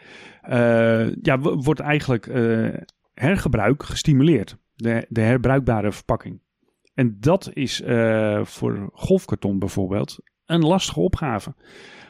[0.48, 2.68] uh, ja, wordt eigenlijk uh,
[3.14, 4.57] hergebruik gestimuleerd.
[4.74, 6.40] De, de herbruikbare verpakking.
[6.94, 7.83] En dat is
[8.42, 11.55] voor golfkarton bijvoorbeeld een lastige opgave.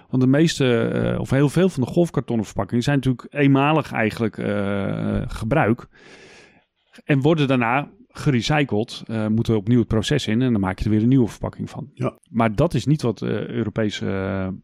[0.09, 4.35] Want de meeste, of heel veel van de golfkartonnen verpakkingen zijn natuurlijk eenmalig eigenlijk
[5.33, 5.87] gebruik.
[7.05, 10.91] En worden daarna gerecycled, uh, moeten opnieuw het proces in en dan maak je er
[10.91, 11.91] weer een nieuwe verpakking van.
[11.95, 12.19] Ja.
[12.31, 14.07] Maar dat is niet wat de Europese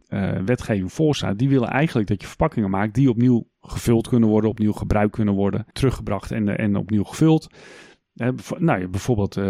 [0.09, 1.39] uh, wetgeving voorstaat.
[1.39, 5.35] Die willen eigenlijk dat je verpakkingen maakt die opnieuw gevuld kunnen worden, opnieuw gebruikt kunnen
[5.35, 7.49] worden, teruggebracht en, en opnieuw gevuld.
[8.15, 9.41] Uh, nou, bijvoorbeeld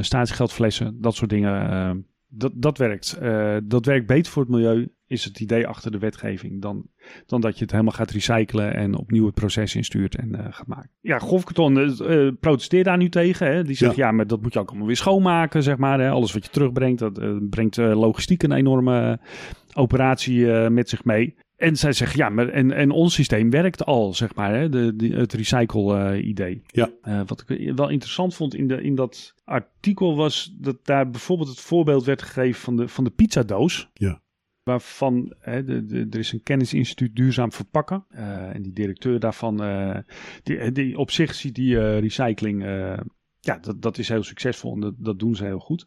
[0.00, 2.06] staatsgeldflessen, dat soort dingen.
[2.28, 3.18] dat, dat werkt.
[3.64, 6.62] dat werkt beter voor het milieu is het idee achter de wetgeving.
[6.62, 6.86] Dan,
[7.26, 10.66] dan dat je het helemaal gaat recyclen en opnieuw het proces instuurt en uh, gaat
[10.66, 10.90] maken.
[11.00, 13.46] Ja, Golfkarton uh, protesteert daar nu tegen.
[13.46, 13.64] Hè.
[13.64, 14.12] Die zegt, ja.
[14.12, 16.00] maar dat moet je ook allemaal weer schoonmaken, zeg maar.
[16.00, 16.10] Hè.
[16.10, 19.20] Alles wat je terugbrengt, dat uh, brengt logistiek een enorme
[19.74, 21.34] operatie met zich mee.
[21.56, 24.96] En zij zeggen, ja, maar en, en ons systeem werkt al, zeg maar, hè, de,
[24.96, 26.62] de het recycle-idee.
[26.66, 26.90] ja.
[27.26, 31.60] wat ik wel interessant vond in, de, in dat artikel was dat daar bijvoorbeeld het
[31.60, 33.90] voorbeeld werd gegeven van de, van de pizzadoos.
[33.94, 34.22] Ja
[34.62, 38.04] waarvan hè, de, de, er is een kennisinstituut duurzaam verpakken.
[38.10, 39.98] Uh, en die directeur daarvan, uh,
[40.42, 42.62] die, die, op zich ziet die recycling,
[43.40, 45.86] ja, dat, dat is heel succesvol en dat doen ze heel goed.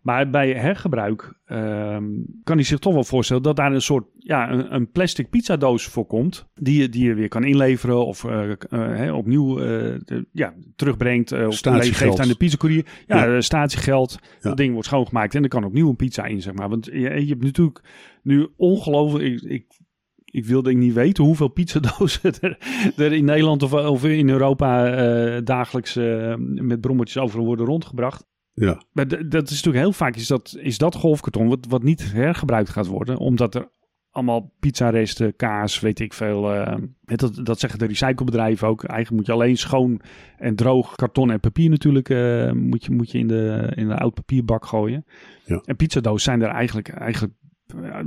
[0.00, 2.04] Maar bij hergebruik ehm,
[2.44, 5.84] kan hij zich toch wel voorstellen dat daar een soort ja, een, een plastic pizzadoos
[5.84, 6.46] voor komt.
[6.54, 9.64] Die je, die je weer kan inleveren of uh, uh, opnieuw uh,
[10.04, 11.32] de, ja, terugbrengt.
[11.32, 12.86] of geeft aan de pizzacourier.
[13.06, 13.40] Ja, ja.
[13.40, 14.18] statiegeld.
[14.20, 14.28] Ja.
[14.40, 16.68] Dat ding wordt schoongemaakt en er kan opnieuw een pizza in, zeg maar.
[16.68, 17.80] Want je, je hebt natuurlijk
[18.22, 19.24] nu ongelooflijk...
[19.24, 19.66] Ik, ik,
[20.24, 22.58] ik wilde niet weten hoeveel pizzadozen er,
[22.96, 25.94] er in Nederland of, of in Europa dagelijks
[26.38, 28.28] met brommetjes over worden rondgebracht.
[28.60, 28.82] Ja.
[28.92, 32.70] Maar dat is natuurlijk heel vaak is dat, is dat golfkarton wat, wat niet hergebruikt
[32.70, 33.68] gaat worden, omdat er
[34.10, 36.54] allemaal pizzaresten, kaas, weet ik veel.
[36.54, 38.84] Uh, dat, dat zeggen de recyclebedrijven ook.
[38.84, 40.00] Eigenlijk moet je alleen schoon
[40.36, 43.96] en droog karton en papier natuurlijk uh, moet je, moet je in, de, in de
[43.96, 45.04] oud papierbak gooien.
[45.44, 45.62] Ja.
[45.64, 47.34] En pizzadoos zijn er eigenlijk, eigenlijk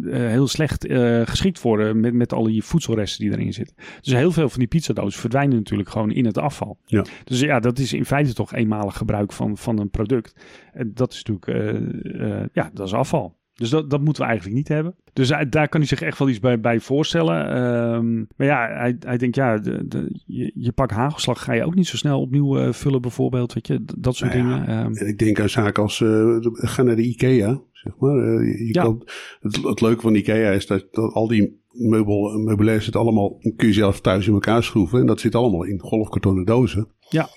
[0.04, 0.86] heel slecht
[1.24, 3.76] geschikt voor met, met al die voedselresten die erin zitten.
[4.02, 6.78] Dus heel veel van die pizzadoos verdwijnen natuurlijk gewoon in het afval.
[6.86, 7.06] Ja.
[7.24, 10.36] Dus ja, dat is in feite toch eenmalig gebruik van, van een product.
[10.74, 13.36] En dat is natuurlijk, ja, dat is afval.
[13.54, 14.96] Dus dat, dat moeten we eigenlijk niet hebben.
[15.14, 17.48] Dus daar kan hij zich echt wel iets bij, bij voorstellen.
[17.48, 21.66] Ehm, maar ja, hij, hij denkt, ja, de, de, je, je pak hagelslag ga je
[21.66, 23.54] ook niet zo snel opnieuw uh, vullen bijvoorbeeld.
[23.54, 24.86] Weet je, dat soort nou dingen.
[24.86, 28.16] Um, ik denk aan zaken als, uh, ga naar de IKEA, zeg maar.
[28.16, 28.96] Uh, je ja.
[29.42, 33.68] het, het, leuke van IKEA is dat, dat al die meubel, meubilair zit allemaal, kun
[33.68, 35.00] je zelf thuis in elkaar schroeven.
[35.00, 36.88] En dat zit allemaal in golfkartonnen dozen.
[37.10, 37.30] Ja.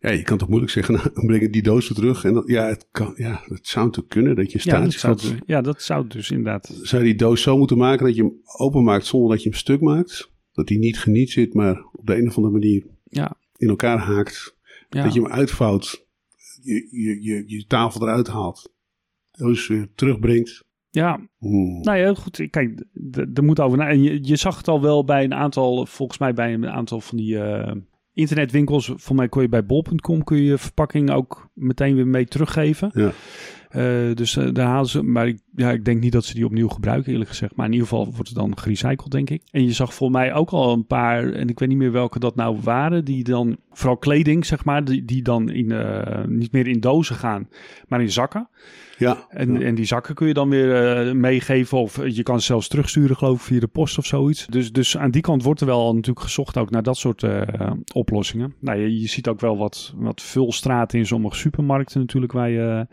[0.00, 2.24] Ja, je kan toch moeilijk zeggen, nou, breng die weer terug.
[2.24, 4.78] En ja, het kan, ja, het zou natuurlijk kunnen dat je staat.
[4.78, 6.78] Ja, dat zou, dus- ja, dat zou dus inderdaad.
[6.82, 9.58] Zou je die doos zo moeten maken dat je hem openmaakt zonder dat je hem
[9.58, 10.30] stuk maakt?
[10.52, 13.36] Dat hij niet geniet zit, maar op de een of andere manier ja.
[13.56, 14.56] in elkaar haakt.
[14.88, 16.06] Dat je hem uitvouwt,
[16.62, 18.72] je, je, je, je tafel eruit haalt,
[19.40, 20.64] weer terugbrengt.
[20.90, 21.20] Ja,
[21.82, 22.46] nou ja, goed.
[22.50, 22.84] Kijk,
[23.34, 23.88] er moet over na.
[23.88, 27.00] En je, je zag het al wel bij een aantal, volgens mij bij een aantal
[27.00, 27.72] van die uh,
[28.12, 32.90] internetwinkels, voor mij kon je bij bol.com kun je verpakking ook meteen weer mee teruggeven.
[32.94, 33.12] Ja.
[33.76, 36.44] Uh, dus uh, daar halen ze, maar ik, ja, ik denk niet dat ze die
[36.44, 37.56] opnieuw gebruiken, eerlijk gezegd.
[37.56, 39.42] Maar in ieder geval wordt het dan gerecycled, denk ik.
[39.50, 42.18] En je zag voor mij ook al een paar, en ik weet niet meer welke
[42.18, 46.52] dat nou waren, die dan, vooral kleding, zeg maar, die, die dan in, uh, niet
[46.52, 47.48] meer in dozen gaan,
[47.88, 48.48] maar in zakken.
[49.00, 51.78] Ja, en, en die zakken kun je dan weer uh, meegeven.
[51.78, 54.46] Of je kan ze zelfs terugsturen, geloof ik, via de post of zoiets.
[54.46, 57.42] Dus, dus aan die kant wordt er wel natuurlijk gezocht ook naar dat soort uh,
[57.94, 58.54] oplossingen.
[58.58, 62.32] Nou, je, je, ziet ook wel wat, wat vulstraten in sommige supermarkten natuurlijk.
[62.32, 62.86] Waar je,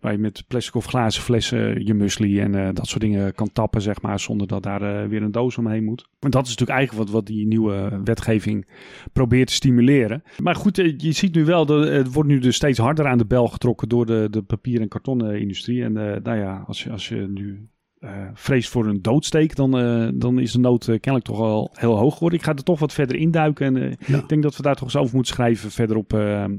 [0.00, 3.82] waar je met plastic of glazen flessen je muesli en dat soort dingen kan tappen,
[3.82, 4.20] zeg maar.
[4.20, 6.08] Zonder dat daar weer een doos omheen moet.
[6.20, 8.66] En dat is natuurlijk eigenlijk wat, wat die nieuwe wetgeving
[9.12, 10.22] probeert te stimuleren.
[10.42, 13.26] Maar goed, je ziet nu wel, dat het wordt nu dus steeds harder aan de
[13.26, 15.82] bel getrokken door de, de papier- en kartonnen industrie.
[15.82, 17.68] En uh, nou ja, als je, als je nu
[18.00, 21.98] uh, vreest voor een doodsteek, dan, uh, dan is de nood kennelijk toch al heel
[21.98, 22.38] hoog geworden.
[22.38, 23.76] Ik ga er toch wat verder induiken.
[23.76, 24.18] En ja.
[24.18, 26.12] ik denk dat we daar toch eens over moeten schrijven verder op,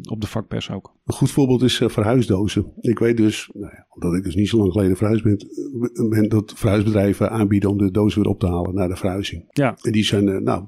[0.10, 0.96] op de vakpers ook.
[1.06, 2.74] Een goed voorbeeld is verhuisdozen.
[2.82, 5.38] Ik weet dus, nou ja, omdat ik dus niet zo lang geleden verhuisd ben,
[6.10, 9.46] ben dat verhuisbedrijven aanbieden om de dozen weer op te halen naar de verhuizing.
[9.50, 9.78] Ja.
[9.82, 10.66] En die zijn, nou,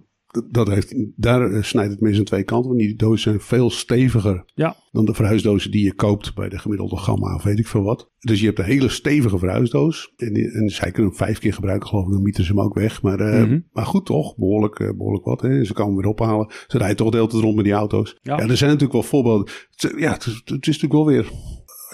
[0.50, 2.70] dat heeft, daar eh, snijdt het aan twee kanten.
[2.70, 4.76] Want die dozen zijn veel steviger ja.
[4.92, 8.14] dan de verhuisdozen die je koopt bij de gemiddelde gamma of weet ik veel wat.
[8.20, 10.14] Dus je hebt een hele stevige verhuisdoos.
[10.16, 12.12] En, en zij kunnen hem vijf keer gebruiken, geloof ik.
[12.12, 13.02] Dan mieten ze hem ook weg.
[13.02, 13.66] Maar, uh, mm -hmm.
[13.72, 14.36] maar goed, toch?
[14.36, 15.42] Behoorlijk, uh, behoorlijk wat.
[15.42, 15.64] Hè?
[15.64, 16.52] Ze komen hem weer ophalen.
[16.68, 18.18] Ze rijden toch de hele tijd rond met die auto's.
[18.22, 18.38] Ja.
[18.38, 19.54] ja er zijn natuurlijk wel voorbeelden.
[19.98, 21.32] Ja, het is, het is natuurlijk wel weer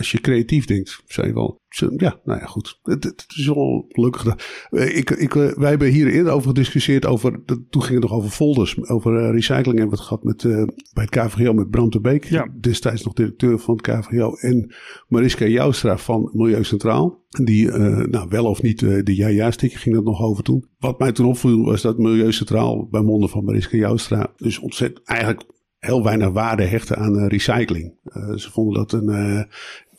[0.01, 1.59] als je creatief denkt, zijn wel.
[1.97, 2.79] Ja, nou ja, goed.
[2.83, 4.35] Het, het is wel gelukkig.
[4.69, 7.05] Ik, ik, wij hebben hier eerder over gediscussieerd.
[7.05, 9.79] Over, toen ging het nog over folders, over uh, recycling.
[9.79, 12.25] En wat gehad met, uh, bij het KVGO met Bram de Beek.
[12.25, 12.47] Ja.
[12.59, 14.33] Destijds nog directeur van het KVGO.
[14.33, 14.73] En
[15.07, 17.19] Mariska Joustra van Milieu Centraal.
[17.29, 20.65] Die uh, nou, wel of niet de ja-ja-sticker ging dat nog over toen.
[20.79, 24.33] Wat mij toen opviel was dat Milieu Centraal bij monden van Mariska Joustra.
[24.37, 25.43] Dus ontzettend eigenlijk
[25.81, 27.93] heel weinig waarde hechten aan uh, recycling.
[28.03, 29.43] Uh, ze vonden dat een, uh,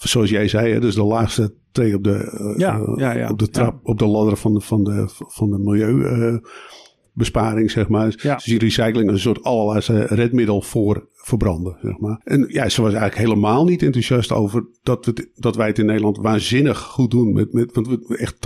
[0.08, 3.48] zoals jij zei, hè, dus de laagste tree op de, ja, ja, ja, op de
[3.48, 8.16] trap, op de ladder van de, van de, van de milieubesparing, zeg maar.
[8.22, 12.20] Dus die recycling een soort allerlaatste redmiddel voor verbranden, zeg maar.
[12.24, 15.86] En ja, ze was eigenlijk helemaal niet enthousiast over dat, we, dat wij het in
[15.86, 17.32] Nederland waanzinnig goed doen.
[17.32, 18.38] Met, met, want we, echt 80%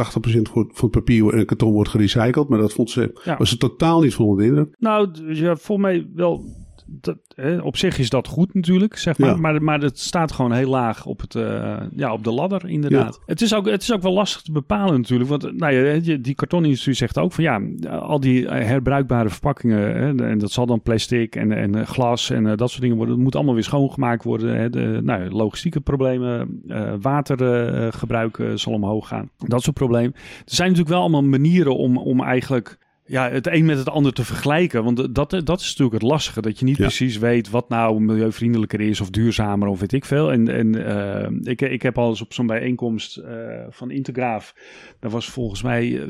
[0.42, 2.48] voor, voor papier en karton wordt gerecycled.
[2.48, 4.68] Maar dat vond ze, was ze totaal niet van.
[4.78, 7.18] Nou, ja, voor mij wel dat,
[7.62, 9.30] op zich is dat goed natuurlijk, zeg maar.
[9.30, 9.36] Ja.
[9.36, 13.14] Maar, maar het staat gewoon heel laag op, het, uh, ja, op de ladder, inderdaad.
[13.14, 13.22] Ja.
[13.26, 15.30] Het, is ook, het is ook wel lastig te bepalen natuurlijk.
[15.30, 19.78] Want nou ja, die kartonindustrie zegt ook van ja, al die herbruikbare verpakkingen...
[19.78, 23.14] Hè, en dat zal dan plastic en, en glas en uh, dat soort dingen worden...
[23.14, 24.56] het moet allemaal weer schoongemaakt worden.
[24.56, 29.30] Hè, de, nou, logistieke problemen, uh, watergebruik zal omhoog gaan.
[29.38, 30.12] Dat soort problemen.
[30.14, 34.12] Er zijn natuurlijk wel allemaal manieren om, om eigenlijk ja, het een met het ander
[34.12, 34.84] te vergelijken.
[34.84, 36.40] Want dat, dat is natuurlijk het lastige.
[36.40, 36.82] Dat je niet Ja.
[36.82, 40.32] precies weet wat nou milieuvriendelijker is of duurzamer of weet ik veel.
[40.32, 43.34] En, en eh, ik, ik heb al eens op zo'n bijeenkomst eh,
[43.68, 44.54] van Intergraaf.
[45.00, 46.06] Daar was volgens mij eh,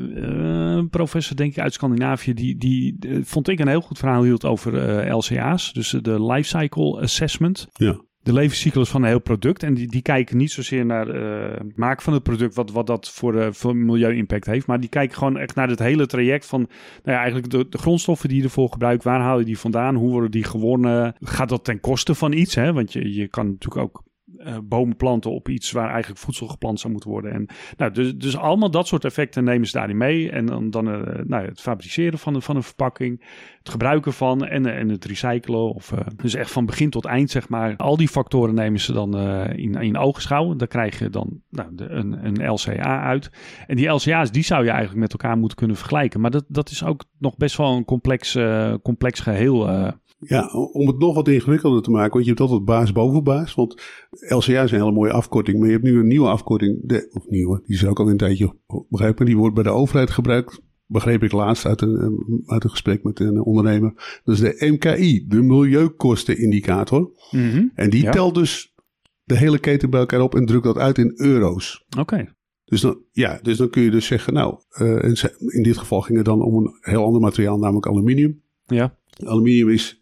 [0.75, 2.33] een professor, denk ik, uit Scandinavië.
[2.33, 5.73] Die, die vond ik een heel goed verhaal hield over LCA's.
[5.73, 8.05] Dus de Life Cycle Assessment Ja.
[8.27, 9.63] De levenscyclus van een heel product.
[9.63, 12.87] En die, die kijken niet zozeer naar eh, het maken van het product, wat, wat
[12.87, 14.67] dat voor, uh, voor milieu-impact heeft.
[14.67, 16.59] Maar die kijken gewoon echt naar het hele traject van,
[17.03, 19.03] nou ja, eigenlijk de, de grondstoffen die je ervoor gebruikt.
[19.03, 19.95] Waar haal je die vandaan?
[19.95, 21.15] Hoe worden die gewonnen?
[21.21, 22.55] Gaat dat ten koste van iets?
[22.55, 22.73] Hè?
[22.73, 24.03] Want je, je kan natuurlijk ook
[24.35, 27.31] uh, planten op iets waar eigenlijk voedsel geplant zou moeten worden.
[27.31, 30.31] En, nou, dus, dus allemaal dat soort effecten nemen ze daarin mee.
[30.31, 33.23] En dan, dan uh, nou, het fabriceren van, van een verpakking,
[33.59, 35.73] het gebruiken van en, en het recyclen.
[35.73, 37.75] Of, dus echt van begin tot eind, zeg maar.
[37.75, 39.17] Al die factoren nemen ze dan
[39.49, 40.55] in, in oogschouw.
[40.55, 43.31] Dan krijg je dan nou, de, een, een LCA uit.
[43.67, 46.21] En die LCA's, die zou je eigenlijk met elkaar moeten kunnen vergelijken.
[46.21, 48.37] Maar dat, dat is ook nog best wel een complex,
[48.81, 49.93] complex geheel.
[50.19, 53.55] Ja, om het nog wat ingewikkelder te maken, want je hebt altijd baas boven baas.
[53.55, 57.09] Want LCA is een hele mooie afkorting, maar je hebt nu een nieuwe afkorting, de,
[57.13, 58.55] of nieuwe, die is ook al een tijdje
[58.89, 60.61] begrijpen, die wordt bij de overheid gebruikt.
[60.85, 64.19] Begreep ik laatst uit een, uit een gesprek met een ondernemer.
[64.23, 67.11] Dat is de MKI, de Milieukostenindicator.
[67.31, 68.75] Mm En die telt dus
[69.23, 71.85] de hele keten bij elkaar op en drukt dat uit in euro's.
[71.99, 72.35] Oké.
[72.65, 75.03] Dus dan, ja, dus dan kun je dus zeggen, nou, uh,
[75.37, 78.41] in dit geval ging het dan om een heel ander materiaal, namelijk aluminium.
[78.65, 78.97] Ja.
[79.25, 79.96] Aluminium is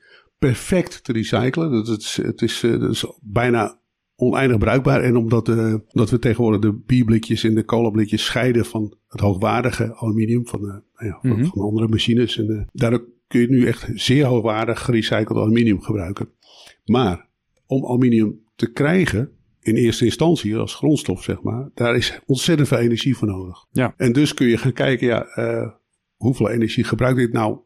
[0.47, 1.71] perfect te recyclen.
[1.71, 3.79] Dat is, het is, eh, dat is bijna
[4.15, 5.01] oneindig bruikbaar.
[5.01, 9.95] En omdat uh, dat we tegenwoordig de bierblikjes en de colablikjes scheiden van het hoogwaardige
[9.95, 11.45] aluminium van, uh, ja, van, mhm.
[11.45, 12.38] van, andere machines.
[12.38, 16.29] En daardoor kun je nu echt zeer hoogwaardig gerecycled aluminium gebruiken.
[16.86, 17.29] Maar
[17.65, 19.29] om aluminium te krijgen,
[19.60, 23.65] in eerste instantie als grondstof, zeg maar, daar is ontzettend veel energie voor nodig.
[23.71, 23.93] Ja.
[23.97, 25.27] En dus kun je gaan kijken, ja,
[26.15, 27.60] hoeveel energie gebruikt dit nou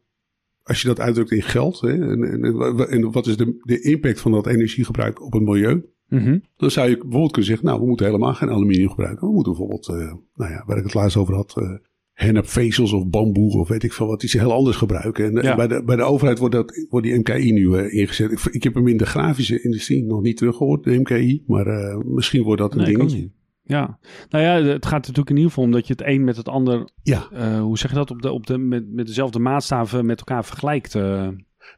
[0.69, 2.43] als je dat uitdrukt in geld, hè, en, en,
[2.89, 6.37] en, wat is de, de impact van dat energiegebruik op het milieu, mhm.
[6.57, 9.27] dan zou je bijvoorbeeld kunnen zeggen, nou, we moeten helemaal geen aluminium gebruiken.
[9.27, 11.71] We moeten bijvoorbeeld, uh, nou ja, waar ik het laatst over had, uh,
[12.11, 15.25] hennepvezels of bamboe of weet ik veel wat, iets heel anders gebruiken.
[15.25, 15.55] En, ja.
[15.55, 18.31] bij, de, bij de overheid wordt, dat, wordt die MKI nu uh, ingezet.
[18.31, 22.43] Ik, ik, heb hem in de grafische industrie nog niet teruggehoord, de MKI, maar misschien
[22.43, 23.31] wordt dat een nee, dingetje.
[23.69, 26.37] Ja, nou ja, het gaat natuurlijk in ieder geval om dat je het een met
[26.37, 27.27] het ander, ja.
[27.33, 30.45] Uh, hoe zeg je dat, op de, op de, met, met dezelfde maatstaven met elkaar
[30.45, 30.95] vergelijkt.
[30.95, 31.27] Uh.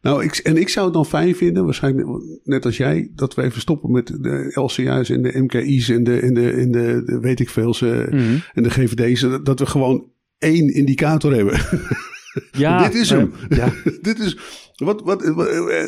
[0.02, 2.08] Nou, ik, en ik zou het dan fijn vinden, waarschijnlijk
[2.44, 6.20] net als jij, dat we even stoppen met de LCA's en de MKI's en de,
[6.20, 8.42] en de, en de, de weet ik veel, ze, mm -hmm.
[8.54, 11.60] en de GVD's, dat we gewoon één indicator hebben.
[12.52, 13.34] Ja, dit is hem.
[13.50, 13.74] Uh, ja.
[14.02, 14.38] dit is,
[14.86, 15.22] wat, wat,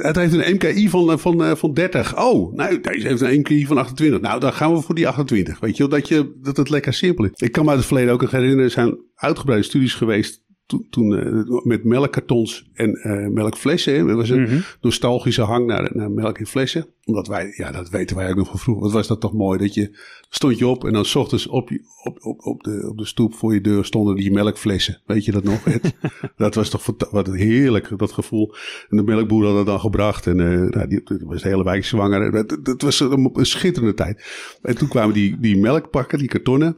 [0.01, 2.17] het heeft een MKI van, van, van 30.
[2.23, 4.21] Oh, nou, deze heeft een MKI van 28.
[4.21, 5.59] Nou, dan gaan we voor die 28.
[5.59, 7.31] Weet je, dat, je, dat het lekker simpel is.
[7.35, 11.11] Ik kan me uit het verleden ook herinneren, er zijn uitgebreide studies geweest toen, toen
[11.11, 13.93] uh, met melkkartons en uh, melkflessen.
[13.95, 14.15] Hè.
[14.15, 14.63] was een mm -hmm.
[14.81, 16.87] nostalgische hang naar, naar melk in flessen.
[17.05, 18.83] Omdat wij, ja, dat weten wij ook nog van vroeger.
[18.83, 19.59] Wat was dat toch mooi?
[19.59, 19.97] Dat je
[20.29, 23.05] stond je op en dan s ochtends op, je, op, op, op, de, op de
[23.05, 25.01] stoep voor je deur stonden die melkflessen.
[25.05, 25.63] Weet je dat nog?
[26.37, 28.55] dat was toch wat heerlijk, dat gevoel.
[28.89, 30.27] En de melkboer had het dan gebracht.
[30.27, 32.31] En uh, nou, die, was de hele wijk zwanger.
[32.31, 34.23] Dat, dat was een, een schitterende tijd.
[34.61, 36.77] En toen kwamen die, die melkpakken, die kartonnen.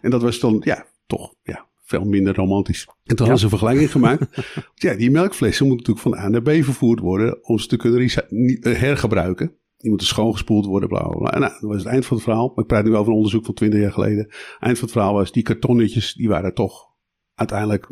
[0.00, 2.86] En dat was dan, ja, toch, ja, veel minder romantisch.
[2.86, 3.32] En toen ja.
[3.32, 4.26] hadden ze een vergelijking gemaakt.
[4.74, 8.10] ja, die melkflessen moeten natuurlijk van A naar B vervoerd worden om ze te kunnen
[8.78, 9.56] hergebruiken.
[9.76, 11.32] Die moeten schoongespoeld worden, bla bla bla.
[11.32, 12.48] En nou, dat was het eind van het verhaal.
[12.48, 14.26] Maar ik praat nu over een onderzoek van 20 jaar geleden.
[14.58, 16.90] Eind van het verhaal was, die kartonnetjes, die waren toch
[17.34, 17.88] uiteindelijk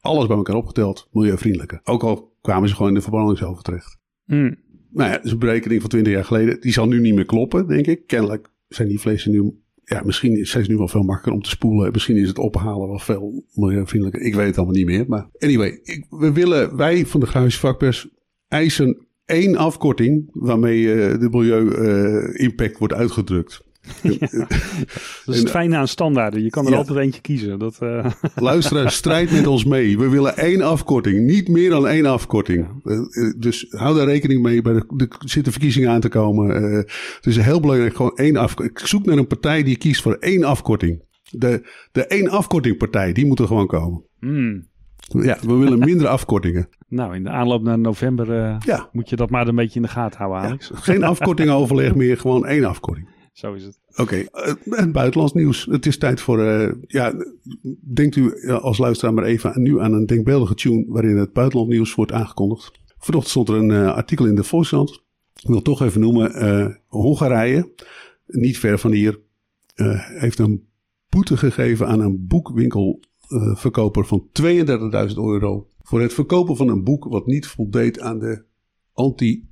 [0.00, 1.80] alles bij elkaar opgeteld milieuvriendelijker.
[1.84, 3.98] Ook al kwamen ze gewoon in de verbrandingsoven terecht.
[4.24, 4.56] Mm.
[4.90, 6.60] Nou ja, dat is een berekening van 20 jaar geleden.
[6.60, 8.06] Die zal nu niet meer kloppen, denk ik.
[8.06, 11.48] Kennelijk zijn die flessen nu ja, misschien zijn ze nu wel veel makkelijker om te
[11.48, 11.92] spoelen.
[11.92, 14.22] Misschien is het ophalen wel veel milieuvriendelijker.
[14.22, 15.04] Ik weet het allemaal niet meer.
[15.08, 18.08] Maar anyway, ik, we willen, wij van de Vakpers
[18.48, 23.62] eisen één afkorting waarmee uh, de milieu-impact uh, wordt uitgedrukt.
[25.24, 26.42] dat is het fijne aan standaarden.
[26.42, 26.76] Je kan er ja.
[26.76, 27.58] altijd eentje kiezen.
[27.58, 28.06] Dat, uh...
[28.34, 29.98] Luisteraar, strijd met ons mee.
[29.98, 31.26] We willen één afkorting.
[31.26, 32.68] Niet meer dan één afkorting.
[32.84, 34.62] Uh, dus hou daar rekening mee.
[34.62, 36.62] Bij de, de zitten verkiezingen aan te komen.
[36.62, 36.76] Uh,
[37.16, 37.96] het is heel belangrijk.
[37.96, 38.78] Gewoon één afkorting.
[38.78, 41.02] Ik zoek naar een partij die kiest voor één afkorting.
[41.30, 44.04] De, de één afkorting partij, die moet er gewoon komen.
[44.20, 44.66] Mm.
[45.08, 46.68] Ja, we willen minder afkortingen.
[46.88, 48.88] Nou, in de aanloop naar november ja.
[48.92, 50.70] moet je dat maar een beetje in de gaten houden, Alex.
[50.74, 53.13] Geen afkorting overleg meer, gewoon één afkorting.
[53.34, 53.80] Zo is het.
[53.96, 54.26] Oké, uh,
[54.70, 55.66] het buitenlands nieuws.
[55.70, 57.14] Het is tijd voor, uh, ja,
[57.94, 61.94] denkt u als luisteraar maar even nu aan een denkbeeldige tune waarin het buitenland nieuws
[61.94, 62.72] wordt aangekondigd.
[62.98, 65.02] Vanochtend stond er een uh, artikel in de Volkskrant.
[65.42, 66.80] Ik wil toch even noemen.
[66.86, 67.72] Hongarije,
[68.26, 69.20] niet ver van hier,
[70.18, 70.68] heeft een
[71.08, 74.44] boete gegeven aan een boekwinkelverkoper van 32.000
[75.14, 75.68] euro.
[75.82, 78.44] Voor het verkopen van een boek wat niet voldeed aan de
[78.92, 79.48] anti-LHBTIQ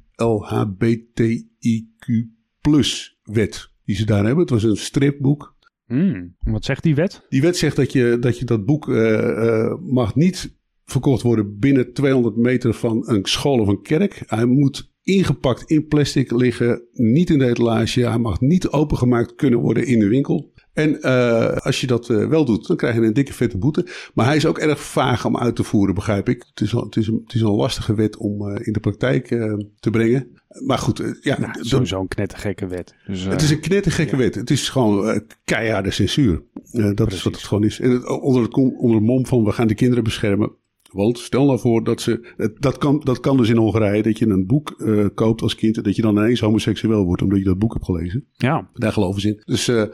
[2.61, 4.41] plus wet die ze daar hebben.
[4.41, 5.57] Het was een stripboek.
[5.87, 7.27] Mm, wat zegt die wet?
[7.29, 11.59] Die wet zegt dat je dat, je dat boek uh, uh, mag niet verkocht worden
[11.59, 14.23] binnen 200 meter van een school of een kerk.
[14.27, 18.09] Hij moet ingepakt in plastic liggen, niet in de etalage.
[18.09, 20.52] Hij mag niet opengemaakt kunnen worden in de winkel.
[20.73, 23.87] En uh, als je dat uh, wel doet, dan krijg je een dikke vette boete.
[24.15, 26.45] Maar hij is ook erg vaag om uit te voeren, begrijp ik.
[26.49, 29.27] Het is, het is, een, het is een lastige wet om uh, in de praktijk
[29.81, 30.41] te brengen.
[30.67, 31.41] Maar goed, ja.
[31.41, 32.95] Nou, Sowieso een knettergekke wet.
[33.07, 34.23] Dus, het is een knettergekke ja.
[34.23, 34.35] wet.
[34.35, 36.43] Het is gewoon keiharde censuur.
[36.71, 37.15] dat Precies.
[37.15, 37.81] is wat het gewoon is.
[37.81, 40.53] En het, onder, het, onder het mom van we gaan de kinderen beschermen.
[40.93, 42.35] Want stel nou voor dat ze.
[42.59, 45.85] Dat kan, dat kan dus in Hongarije dat je een boek uh, koopt als kind.
[45.85, 48.27] Dat je dan ineens homoseksueel wordt omdat je dat boek hebt gelezen.
[48.33, 48.71] Ja.
[48.75, 49.43] Daar geloven ze in.
[49.45, 49.85] Dus uh,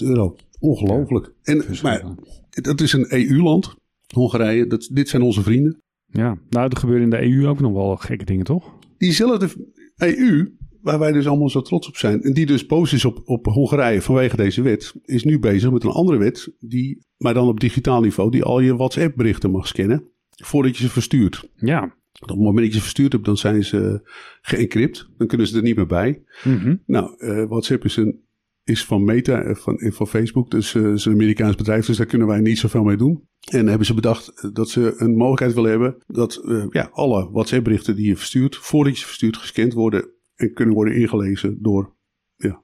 [0.00, 0.36] 32.000 euro.
[0.58, 1.32] Ongelooflijk.
[1.42, 2.04] Ja, en, maar
[2.50, 3.74] dat is een EU-land,
[4.14, 4.66] Hongarije.
[4.66, 5.80] Dat, dit zijn onze vrienden.
[6.06, 8.72] Ja, nou, er gebeuren in de EU ook nog wel gekke dingen, toch?
[8.98, 9.48] Diezelfde
[9.96, 10.52] EU,
[10.82, 12.22] waar wij dus allemaal zo trots op zijn.
[12.22, 14.94] En die dus boos is op, op Hongarije vanwege deze wet.
[15.04, 16.52] Is nu bezig met een andere wet.
[16.58, 18.30] Die, maar dan op digitaal niveau.
[18.30, 20.08] Die al je WhatsApp berichten mag scannen.
[20.30, 21.48] Voordat je ze verstuurt.
[21.56, 21.98] Ja.
[22.20, 24.00] Op het moment dat je ze verstuurd hebt, dan zijn ze
[24.40, 25.08] geëncrypt.
[25.16, 26.22] Dan kunnen ze er niet meer bij.
[26.44, 26.82] Mm -hmm.
[26.86, 28.20] Nou, uh, WhatsApp is, een,
[28.64, 30.50] is van Meta, uh, van, van Facebook.
[30.50, 31.86] Dus uh, is een Amerikaans bedrijf.
[31.86, 33.28] Dus daar kunnen wij niet zoveel mee doen.
[33.50, 35.96] En hebben ze bedacht dat ze een mogelijkheid willen hebben.
[36.06, 40.10] Dat ja, alle WhatsApp berichten die je verstuurt, voordat je ze verstuurt, gescand worden
[40.40, 41.96] en kunnen worden ingelezen door
[42.36, 42.62] ja,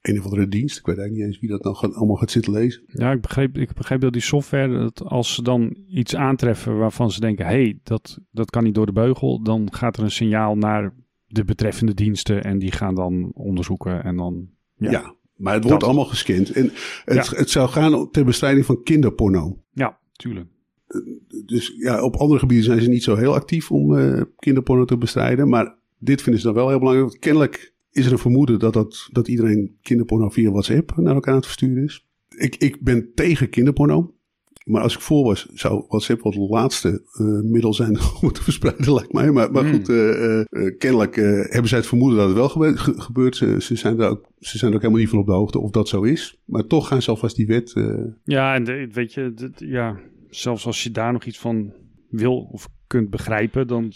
[0.00, 0.78] een of andere dienst.
[0.78, 2.82] Ik weet eigenlijk niet eens wie dat nou gaat, allemaal gaat zitten lezen.
[2.86, 7.10] Ja, ik begreep, ik begreep dat die software, dat als ze dan iets aantreffen waarvan
[7.10, 10.10] ze denken, hé, hey, dat, dat kan niet door de beugel, dan gaat er een
[10.10, 10.94] signaal naar
[11.26, 14.48] de betreffende diensten en die gaan dan onderzoeken en dan...
[14.76, 15.88] Ja, ja maar het wordt dat.
[15.88, 16.50] allemaal gescand.
[16.50, 16.70] En
[17.04, 17.36] het, ja.
[17.36, 19.62] het zou gaan ter bestrijding van kinderporno.
[19.70, 20.48] Ja, tuurlijk.
[21.44, 24.98] Dus ja, op andere gebieden zijn ze niet zo heel actief om uh, kinderporno te
[24.98, 27.20] bestrijden, maar dit vinden ze dan wel heel belangrijk.
[27.20, 31.38] Kennelijk is er een vermoeden dat, dat, dat iedereen kinderporno via WhatsApp naar elkaar aan
[31.38, 32.06] het versturen is.
[32.28, 34.14] Ik, ik ben tegen kinderporno.
[34.64, 38.42] Maar als ik voor was, zou WhatsApp wel het laatste uh, middel zijn om te
[38.42, 39.30] verspreiden, lijkt mij.
[39.30, 39.72] Maar, maar mm.
[39.72, 43.36] goed, uh, uh, kennelijk hebben zij het vermoeden dat het wel gebe gebeurt.
[43.36, 45.58] Ze, ze, zijn er ook, ze zijn er ook helemaal niet van op de hoogte
[45.58, 46.40] of dat zo is.
[46.44, 47.72] Maar toch gaan ze alvast die wet...
[48.24, 50.00] Ja, en de, weet je, de, ja,
[50.30, 51.72] zelfs als je daar nog iets van
[52.10, 53.92] wil of kunt begrijpen, dan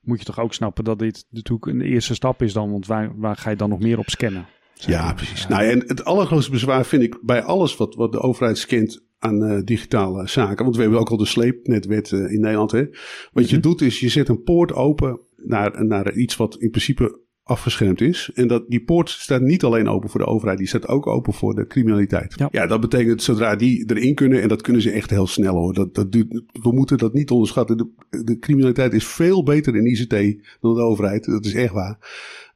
[0.00, 2.70] moet je toch ook snappen dat dit natuurlijk een eerste stap is dan.
[2.70, 4.46] Want waar, waar ga je dan nog meer op scannen?
[4.74, 5.46] Ja, precies.
[5.46, 9.42] Nou, en het allergrootste bezwaar vind ik bij alles wat, wat de overheid scant aan
[9.42, 10.64] uh, digitale zaken.
[10.64, 12.70] Want we hebben ook al de sleepnetwet uh, in Nederland.
[12.70, 12.84] Hè?
[13.32, 17.20] Wat je doet is, je zet een poort open naar, naar iets wat in principe
[17.50, 18.30] afgeschermd is.
[18.34, 21.32] En dat, die poort staat niet alleen open voor de overheid, die staat ook open
[21.32, 22.34] voor de criminaliteit.
[22.36, 25.54] Ja, ja dat betekent zodra die erin kunnen, en dat kunnen ze echt heel snel
[25.54, 25.74] hoor.
[25.74, 27.76] Dat, dat duurt, we moeten dat niet onderschatten.
[27.76, 30.10] De, de criminaliteit is veel beter in ICT
[30.60, 31.24] dan de overheid.
[31.24, 31.98] Dat is echt waar.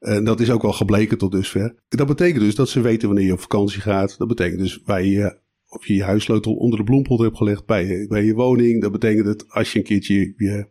[0.01, 1.75] En dat is ook wel gebleken tot dusver.
[1.89, 4.19] Dat betekent dus dat ze weten wanneer je op vakantie gaat.
[4.19, 7.87] Dat betekent dus waar je of je je huissleutel onder de bloempot hebt gelegd bij
[7.87, 8.81] je, bij je woning.
[8.81, 10.67] Dat betekent dat als je een keertje je,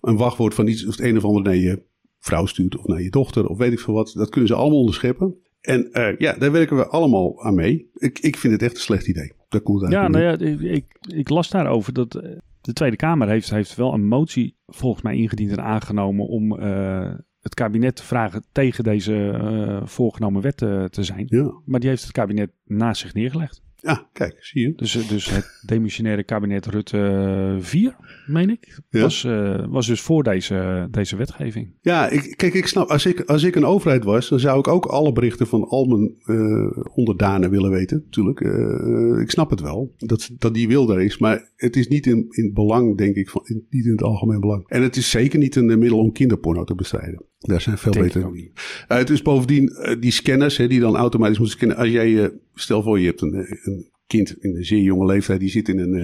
[0.00, 1.82] een wachtwoord van iets of het een of ander naar je
[2.28, 4.12] vrouw stuurt of naar je dochter of weet ik veel wat.
[4.14, 5.36] Dat kunnen ze allemaal onderscheppen.
[5.60, 7.90] En uh, ja, daar werken we allemaal aan mee.
[7.94, 9.32] Ik, ik vind het echt een slecht idee.
[9.48, 10.38] Dat komt ja, nou ja,
[10.70, 12.20] ik, ik, las daarover dat
[12.60, 17.14] de Tweede Kamer heeft, heeft wel een motie volgens mij ingediend en aangenomen om uh,
[17.40, 21.24] het kabinet te vragen tegen deze uh, voorgenomen wet te, te zijn.
[21.26, 21.60] Ja.
[21.64, 23.62] Maar die heeft het kabinet naast zich neergelegd.
[23.80, 24.72] Ja, kijk, zie je.
[24.76, 29.00] Dus, dus het demissionaire kabinet Rutte 4, meen ik, ja.
[29.00, 31.74] was, uh, was dus voor deze, deze wetgeving.
[31.80, 34.68] Ja, ik, kijk, ik snap, als ik, als ik een overheid was, dan zou ik
[34.68, 38.40] ook alle berichten van al mijn uh, onderdanen willen weten, natuurlijk.
[38.40, 42.06] Uh, ik snap het wel, dat, dat die wil er is, maar het is niet
[42.06, 44.68] in, in belang, denk ik, van, in, niet in het algemeen belang.
[44.68, 47.27] En het is zeker niet een middel om kinderporno te bestrijden.
[47.38, 48.22] Daar zijn veel beter.
[48.22, 48.48] Uh,
[48.86, 51.76] het is bovendien uh, die scanners hè, die dan automatisch moeten scannen.
[51.76, 55.40] Als jij, uh, stel voor je hebt een, een, kind in een zeer jonge leeftijd,
[55.40, 55.94] die zit in een,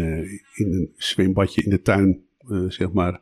[0.55, 2.21] in een zwembadje in de tuin,
[2.69, 3.21] zeg maar,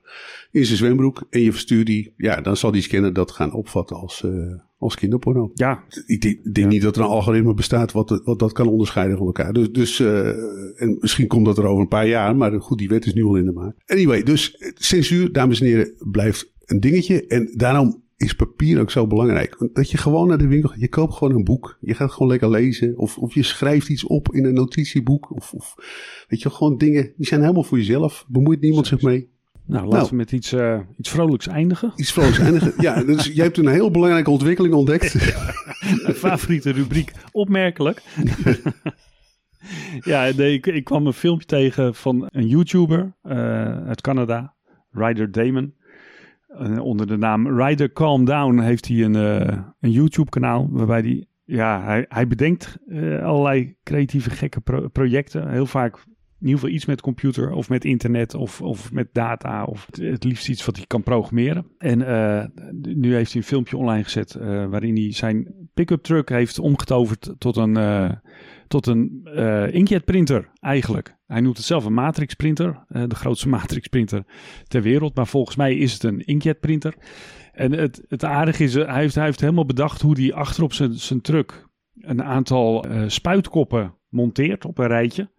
[0.51, 1.27] in zijn zwembroek.
[1.31, 4.27] En je verstuurt die, ja, dan zal die scanner dat gaan opvatten als,
[4.79, 5.51] als kinderporno.
[5.55, 5.85] Ja.
[6.07, 6.73] Ik denk, ik denk ja.
[6.73, 9.53] niet dat er een algoritme bestaat wat, wat dat kan onderscheiden van elkaar.
[9.53, 10.01] Dus, dus
[10.77, 13.25] en misschien komt dat er over een paar jaar, maar goed, die wet is nu
[13.25, 13.77] al in de maak.
[13.87, 17.27] Anyway, dus censuur, dames en heren, blijft een dingetje.
[17.27, 19.69] En daarom is papier ook zo belangrijk.
[19.73, 20.81] Dat je gewoon naar de winkel gaat.
[20.81, 21.79] Je koopt gewoon een boek.
[21.81, 22.99] Je gaat gewoon lekker lezen.
[22.99, 25.31] Of, of je schrijft iets op in een notitieboek.
[25.31, 25.75] Of, of
[26.29, 27.13] weet je, gewoon dingen.
[27.17, 28.25] Die zijn helemaal voor jezelf.
[28.29, 29.31] Bemoeit niemand zich mee.
[29.67, 31.93] Nou, laten nou, we met iets, uh, iets vrolijks eindigen.
[31.97, 32.73] Iets vrolijks eindigen.
[32.87, 35.15] ja, dus jij hebt een heel belangrijke ontwikkeling ontdekt.
[36.03, 37.13] Mijn favoriete rubriek.
[37.33, 38.03] Opmerkelijk.
[40.13, 43.33] ja, nee, ik, ik, kwam een filmpje tegen van een YouTuber uh,
[43.87, 44.55] uit Canada.
[44.91, 45.75] Ryder Damon.
[46.81, 51.83] Onder de naam Rider Calm Down heeft hij een, uh, een YouTube-kanaal waarbij hij, ja,
[51.83, 55.51] hij, hij bedenkt uh, allerlei creatieve gekke pro projecten.
[55.51, 59.65] Heel vaak in ieder geval iets met computer of met internet of, of met data
[59.65, 61.67] of het, het liefst iets wat hij kan programmeren.
[61.79, 61.99] En
[62.83, 64.35] nu heeft hij een filmpje online gezet
[64.71, 67.77] waarin hij zijn pick-up truck heeft omgetoverd tot een
[68.69, 71.17] tot een uh, inkjetprinter eigenlijk.
[71.27, 74.25] Hij noemt het zelf een matrixprinter, uh, de grootste matrixprinter
[74.69, 75.15] ter wereld.
[75.15, 76.95] Maar volgens mij is het een inkjetprinter.
[77.53, 80.73] En het, het aardige is, hij heeft, hij heeft helemaal bedacht hoe hij achter op
[80.73, 81.69] zijn, zijn truck
[82.01, 85.31] een aantal spuitkoppen monteert op een rijtje.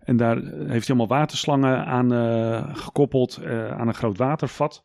[0.00, 2.10] En daar heeft hij allemaal waterslangen aan
[2.76, 4.84] gekoppeld aan een groot watervat.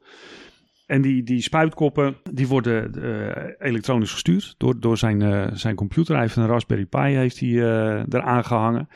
[0.90, 6.14] En die, die spuitkoppen die worden uh, elektronisch gestuurd door, door zijn, uh, zijn computer.
[6.14, 8.88] Hij heeft een Raspberry Pi heeft hij, uh, eraan gehangen.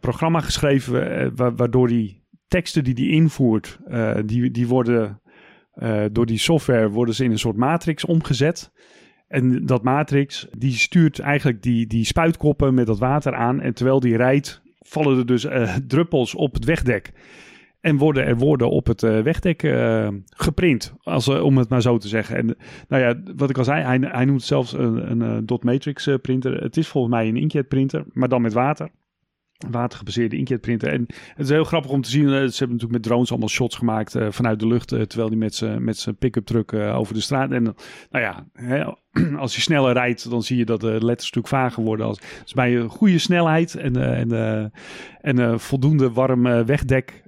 [0.00, 3.78] programma geschreven waardoor die teksten die hij invoert,
[4.24, 5.20] die, die worden
[6.12, 8.72] door die software worden ze in een soort matrix omgezet.
[9.28, 13.60] En dat matrix die stuurt eigenlijk die, die spuitkoppen met dat water aan.
[13.60, 15.46] En terwijl die rijdt, vallen er dus
[15.86, 17.12] druppels op het wegdek.
[17.84, 21.82] En worden er woorden op het uh, wegdek uh, geprint, als, uh, om het maar
[21.82, 22.36] zo te zeggen.
[22.36, 22.56] En
[22.88, 26.62] nou ja, wat ik al zei, hij, hij noemt zelfs een, een dot matrix printer.
[26.62, 28.90] Het is volgens mij een inkjet printer, maar dan met water.
[29.70, 30.88] Watergebaseerde inkjetprinter.
[30.88, 32.28] En het is heel grappig om te zien.
[32.28, 34.88] Ze hebben natuurlijk met drones allemaal shots gemaakt vanuit de lucht.
[34.88, 37.50] terwijl hij met zijn met pick-up truck over de straat.
[37.50, 37.62] En
[38.10, 38.84] nou ja, hè,
[39.38, 42.06] als je sneller rijdt, dan zie je dat de letters natuurlijk vager worden.
[42.06, 42.20] Als,
[42.54, 44.72] bij een goede snelheid en, en,
[45.20, 47.22] en voldoende warm wegdek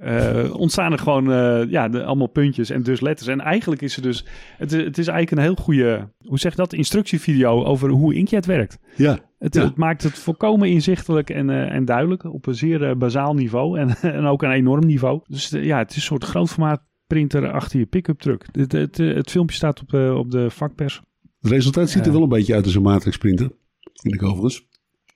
[0.53, 1.25] ontstaan er gewoon
[1.71, 3.29] ja, de, allemaal puntjes en dus letters.
[3.29, 4.25] En eigenlijk is er dus,
[4.57, 8.47] het, het is eigenlijk een heel goede, hoe zeg je dat, instructievideo over hoe Inkjet
[8.47, 8.79] werkt.
[8.97, 9.19] Ja.
[9.39, 13.97] Het, het maakt het volkomen inzichtelijk en, en duidelijk op een zeer bazaal niveau en,
[14.19, 15.21] en ook een enorm niveau.
[15.27, 18.47] Dus ja, het is een soort grootformaat printer achter je pick-up truck.
[18.53, 21.03] Het, het, het, filmpje staat op, op de vakpers.
[21.41, 23.51] Het resultaat ziet er wel een beetje uit als een matrix printer,
[23.93, 24.67] vind ik overigens.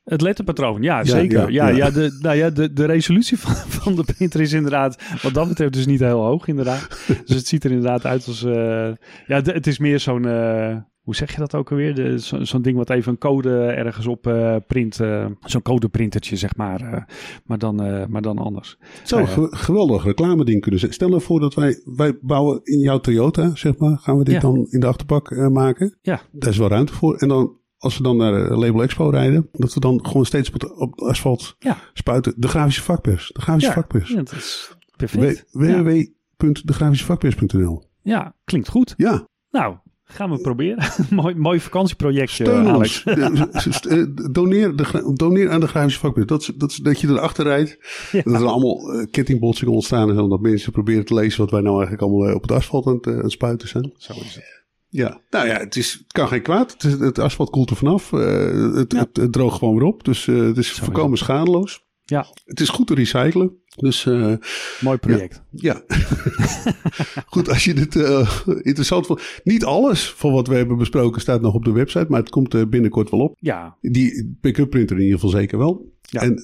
[0.04, 1.50] Het letterpatroon, ja, zeker.
[1.50, 5.34] Ja, ja, de, nou ja de, de resolutie van, van de printer is inderdaad, wat
[5.34, 6.88] dat betreft, dus niet heel hoog, inderdaad.
[7.26, 8.52] dus het ziet er inderdaad uit als, uh,
[9.26, 10.76] ja, het is meer zo'n, uh,
[11.10, 12.18] hoe zeg je dat ook alweer?
[12.18, 15.00] Zo'n zo ding wat even een code ergens op uh, print.
[15.00, 16.82] Uh, zo'n codeprintertje, zeg maar.
[16.82, 17.02] Uh,
[17.44, 17.76] maar, dan,
[18.10, 18.76] maar dan anders.
[18.80, 20.92] Het zou een geweldig reclame ding kunnen zijn.
[20.92, 23.98] Stel nou voor dat wij, wij bouwen in jouw Toyota, zeg maar.
[23.98, 24.40] Gaan we dit ja.
[24.40, 25.98] dan in de achterbak maken?
[26.02, 26.20] Ja.
[26.32, 27.16] Daar is wel ruimte voor.
[27.16, 31.00] En dan als we dan naar Label Expo rijden, dat we dan gewoon steeds op
[31.00, 31.78] asfalt ja.
[31.92, 32.34] spuiten.
[32.36, 33.30] De grafische vakpers.
[33.32, 33.74] De grafische ja.
[33.74, 34.10] vakpers.
[34.10, 35.44] Ja, dat is perfect.
[35.52, 38.94] www.degrafischevakpers.nl Ja, klinkt goed.
[38.96, 39.28] Ja.
[39.50, 39.76] Nou,
[40.12, 40.84] Gaan we proberen.
[41.10, 43.04] mooi, mooi vakantieprojectje, Steun Alex.
[43.04, 43.80] Ons.
[44.32, 46.26] doneer, de, doneer aan de grafische vakbeurs.
[46.26, 47.78] Dat, dat, dat je erachter rijdt.
[48.12, 48.22] Ja.
[48.22, 50.08] Dat er allemaal uh, kettingbotsingen ontstaan.
[50.08, 52.52] En zo, dat mensen proberen te lezen wat wij nou eigenlijk allemaal uh, op het
[52.52, 53.92] asfalt aan het, uh, aan het spuiten zijn.
[53.96, 54.58] Zo is het.
[54.88, 56.72] Ja, nou ja, het, is, het kan geen kwaad.
[56.72, 58.10] Het, is, het asfalt koelt er vanaf.
[58.10, 58.98] het, ja.
[58.98, 60.04] het, het, droogt gewoon weer op.
[60.04, 61.88] Dus het is Zo volkomen is schadeloos.
[62.10, 62.26] Ja.
[62.44, 63.52] Het is goed te recyclen.
[63.76, 64.34] Dus, uh,
[64.80, 65.42] Mooi project.
[65.50, 65.82] Ja.
[65.88, 65.96] ja.
[67.32, 69.40] Goed, als je dit uh, interessant vond.
[69.44, 72.54] Niet alles van wat we hebben besproken staat nog op de website, maar het komt
[72.54, 73.36] uh, binnenkort wel op.
[73.40, 73.76] Ja.
[73.80, 75.92] Die pick-up printer in ieder geval zeker wel.
[76.00, 76.20] Ja.
[76.20, 76.42] En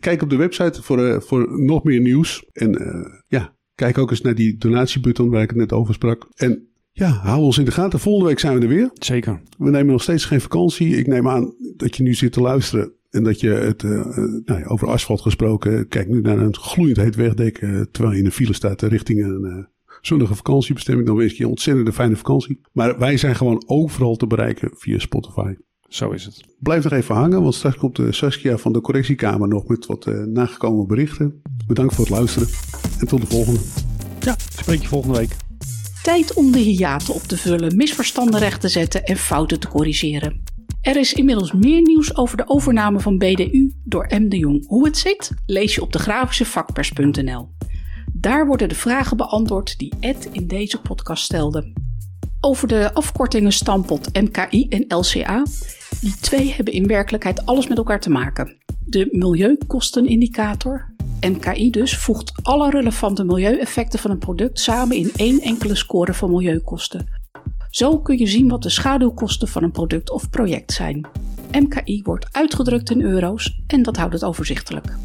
[0.00, 2.44] kijk op de website voor, voor nog meer nieuws.
[2.52, 2.78] En
[3.28, 6.28] ja, kijk ook eens naar die donatiebutton waar ik het net over sprak.
[6.34, 8.00] En ja, hou ons in de gaten.
[8.00, 8.90] Volgende week zijn we er weer.
[8.92, 9.42] Zeker.
[9.58, 10.96] We nemen nog steeds geen vakantie.
[10.96, 12.92] Ik neem aan dat je nu zit te luisteren.
[13.12, 13.90] En dat je het, uh,
[14.44, 18.20] nou ja, over asfalt gesproken, kijk nu naar een gloeiend heet wegdek, uh, terwijl je
[18.20, 19.64] in een file staat richting een uh,
[20.00, 21.06] zonnige vakantiebestemming.
[21.06, 22.60] Dan wens ik je een ontzettende fijne vakantie.
[22.72, 25.54] Maar wij zijn gewoon overal te bereiken via Spotify.
[25.88, 26.44] Zo is het.
[26.58, 30.06] Blijf nog even hangen, want straks komt de Saskia van de correctiekamer nog met wat
[30.26, 31.42] nagekomen berichten.
[31.66, 32.48] Bedankt voor het luisteren
[32.98, 33.60] en tot de volgende.
[34.20, 35.36] Ja, spreek je volgende week.
[36.02, 40.42] Tijd om de hiaten op te vullen, misverstanden recht te zetten en fouten te corrigeren.
[40.82, 44.28] Er is inmiddels meer nieuws over de overname van BDU door M.
[44.28, 44.66] de Jong.
[44.66, 46.44] Hoe het zit, lees je op degrafische
[48.12, 51.72] Daar worden de vragen beantwoord die Ed in deze podcast stelde.
[52.40, 55.44] Over de afkortingen Stampot, MKI en LCA.
[56.00, 58.56] Die twee hebben in werkelijkheid alles met elkaar te maken.
[58.84, 65.74] De milieukostenindicator, MKI dus, voegt alle relevante milieueffecten van een product samen in één enkele
[65.74, 67.21] score van milieukosten.
[67.72, 71.06] Zo kun je zien wat de schaduwkosten van een product of project zijn.
[71.52, 74.96] MKI wordt uitgedrukt in euro's en dat houdt het overzichtelijk.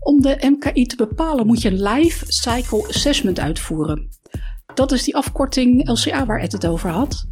[0.00, 4.08] Om de MKI te bepalen moet je een Life Cycle Assessment uitvoeren.
[4.74, 7.26] Dat is die afkorting LCA waar Ed het over had.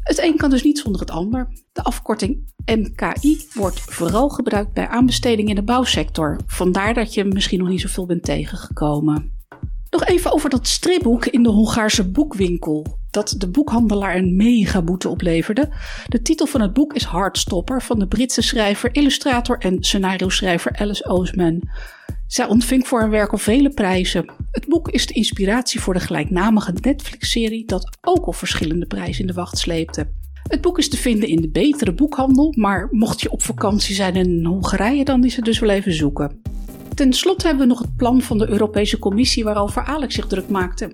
[0.00, 1.48] Het een kan dus niet zonder het ander.
[1.72, 6.40] De afkorting MKI wordt vooral gebruikt bij aanbestedingen in de bouwsector.
[6.46, 9.32] Vandaar dat je misschien nog niet zoveel bent tegengekomen.
[9.94, 12.98] Nog even over dat stripboek in de Hongaarse boekwinkel.
[13.10, 15.72] Dat de boekhandelaar een megaboete opleverde.
[16.08, 21.08] De titel van het boek is Heartstopper van de Britse schrijver, illustrator en scenario-schrijver Alice
[21.08, 21.62] Oseman.
[22.26, 24.32] Zij ontving voor haar werk al vele prijzen.
[24.50, 29.26] Het boek is de inspiratie voor de gelijknamige Netflix-serie dat ook al verschillende prijzen in
[29.26, 30.10] de wacht sleepte.
[30.42, 34.16] Het boek is te vinden in de betere boekhandel, maar mocht je op vakantie zijn
[34.16, 36.53] in Hongarije, dan is het dus wel even zoeken.
[36.94, 40.48] Ten slotte hebben we nog het plan van de Europese Commissie waarover Alex zich druk
[40.48, 40.92] maakte.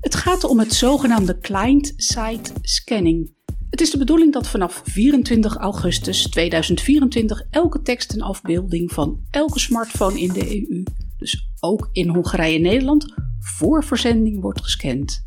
[0.00, 3.34] Het gaat om het zogenaamde client-side scanning.
[3.70, 9.58] Het is de bedoeling dat vanaf 24 augustus 2024 elke tekst en afbeelding van elke
[9.58, 10.82] smartphone in de EU,
[11.16, 15.22] dus ook in Hongarije en Nederland, voor verzending wordt gescand.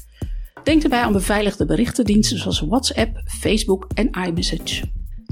[0.63, 4.83] Denk erbij aan beveiligde berichtendiensten zoals WhatsApp, Facebook en iMessage.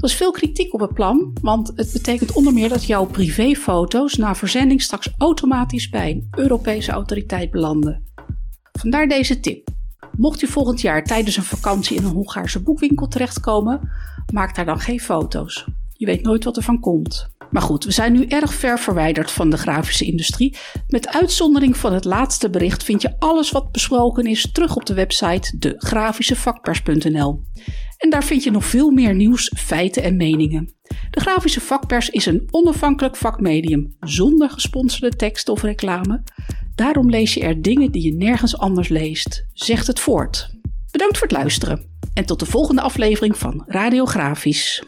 [0.02, 4.16] Er is veel kritiek op het plan, want het betekent onder meer dat jouw privéfoto's
[4.16, 8.04] na verzending straks automatisch bij een Europese autoriteit belanden.
[8.72, 9.68] Vandaar deze tip.
[10.16, 13.90] Mocht u volgend jaar tijdens een vakantie in een Hongaarse boekwinkel terechtkomen,
[14.32, 15.66] maak daar dan geen foto's.
[16.02, 17.28] Je weet nooit wat er van komt.
[17.50, 20.56] Maar goed, we zijn nu erg ver verwijderd van de grafische industrie.
[20.88, 24.94] Met uitzondering van het laatste bericht vind je alles wat besproken is terug op de
[24.94, 27.42] website degrafischevakpers.nl.
[27.96, 30.74] En daar vind je nog veel meer nieuws, feiten en meningen.
[31.10, 36.22] De grafische vakpers is een onafhankelijk vakmedium zonder gesponsorde tekst of reclame.
[36.74, 40.50] Daarom lees je er dingen die je nergens anders leest, zegt het voort.
[40.90, 44.82] Bedankt voor het luisteren en tot de volgende aflevering van Radiografisch.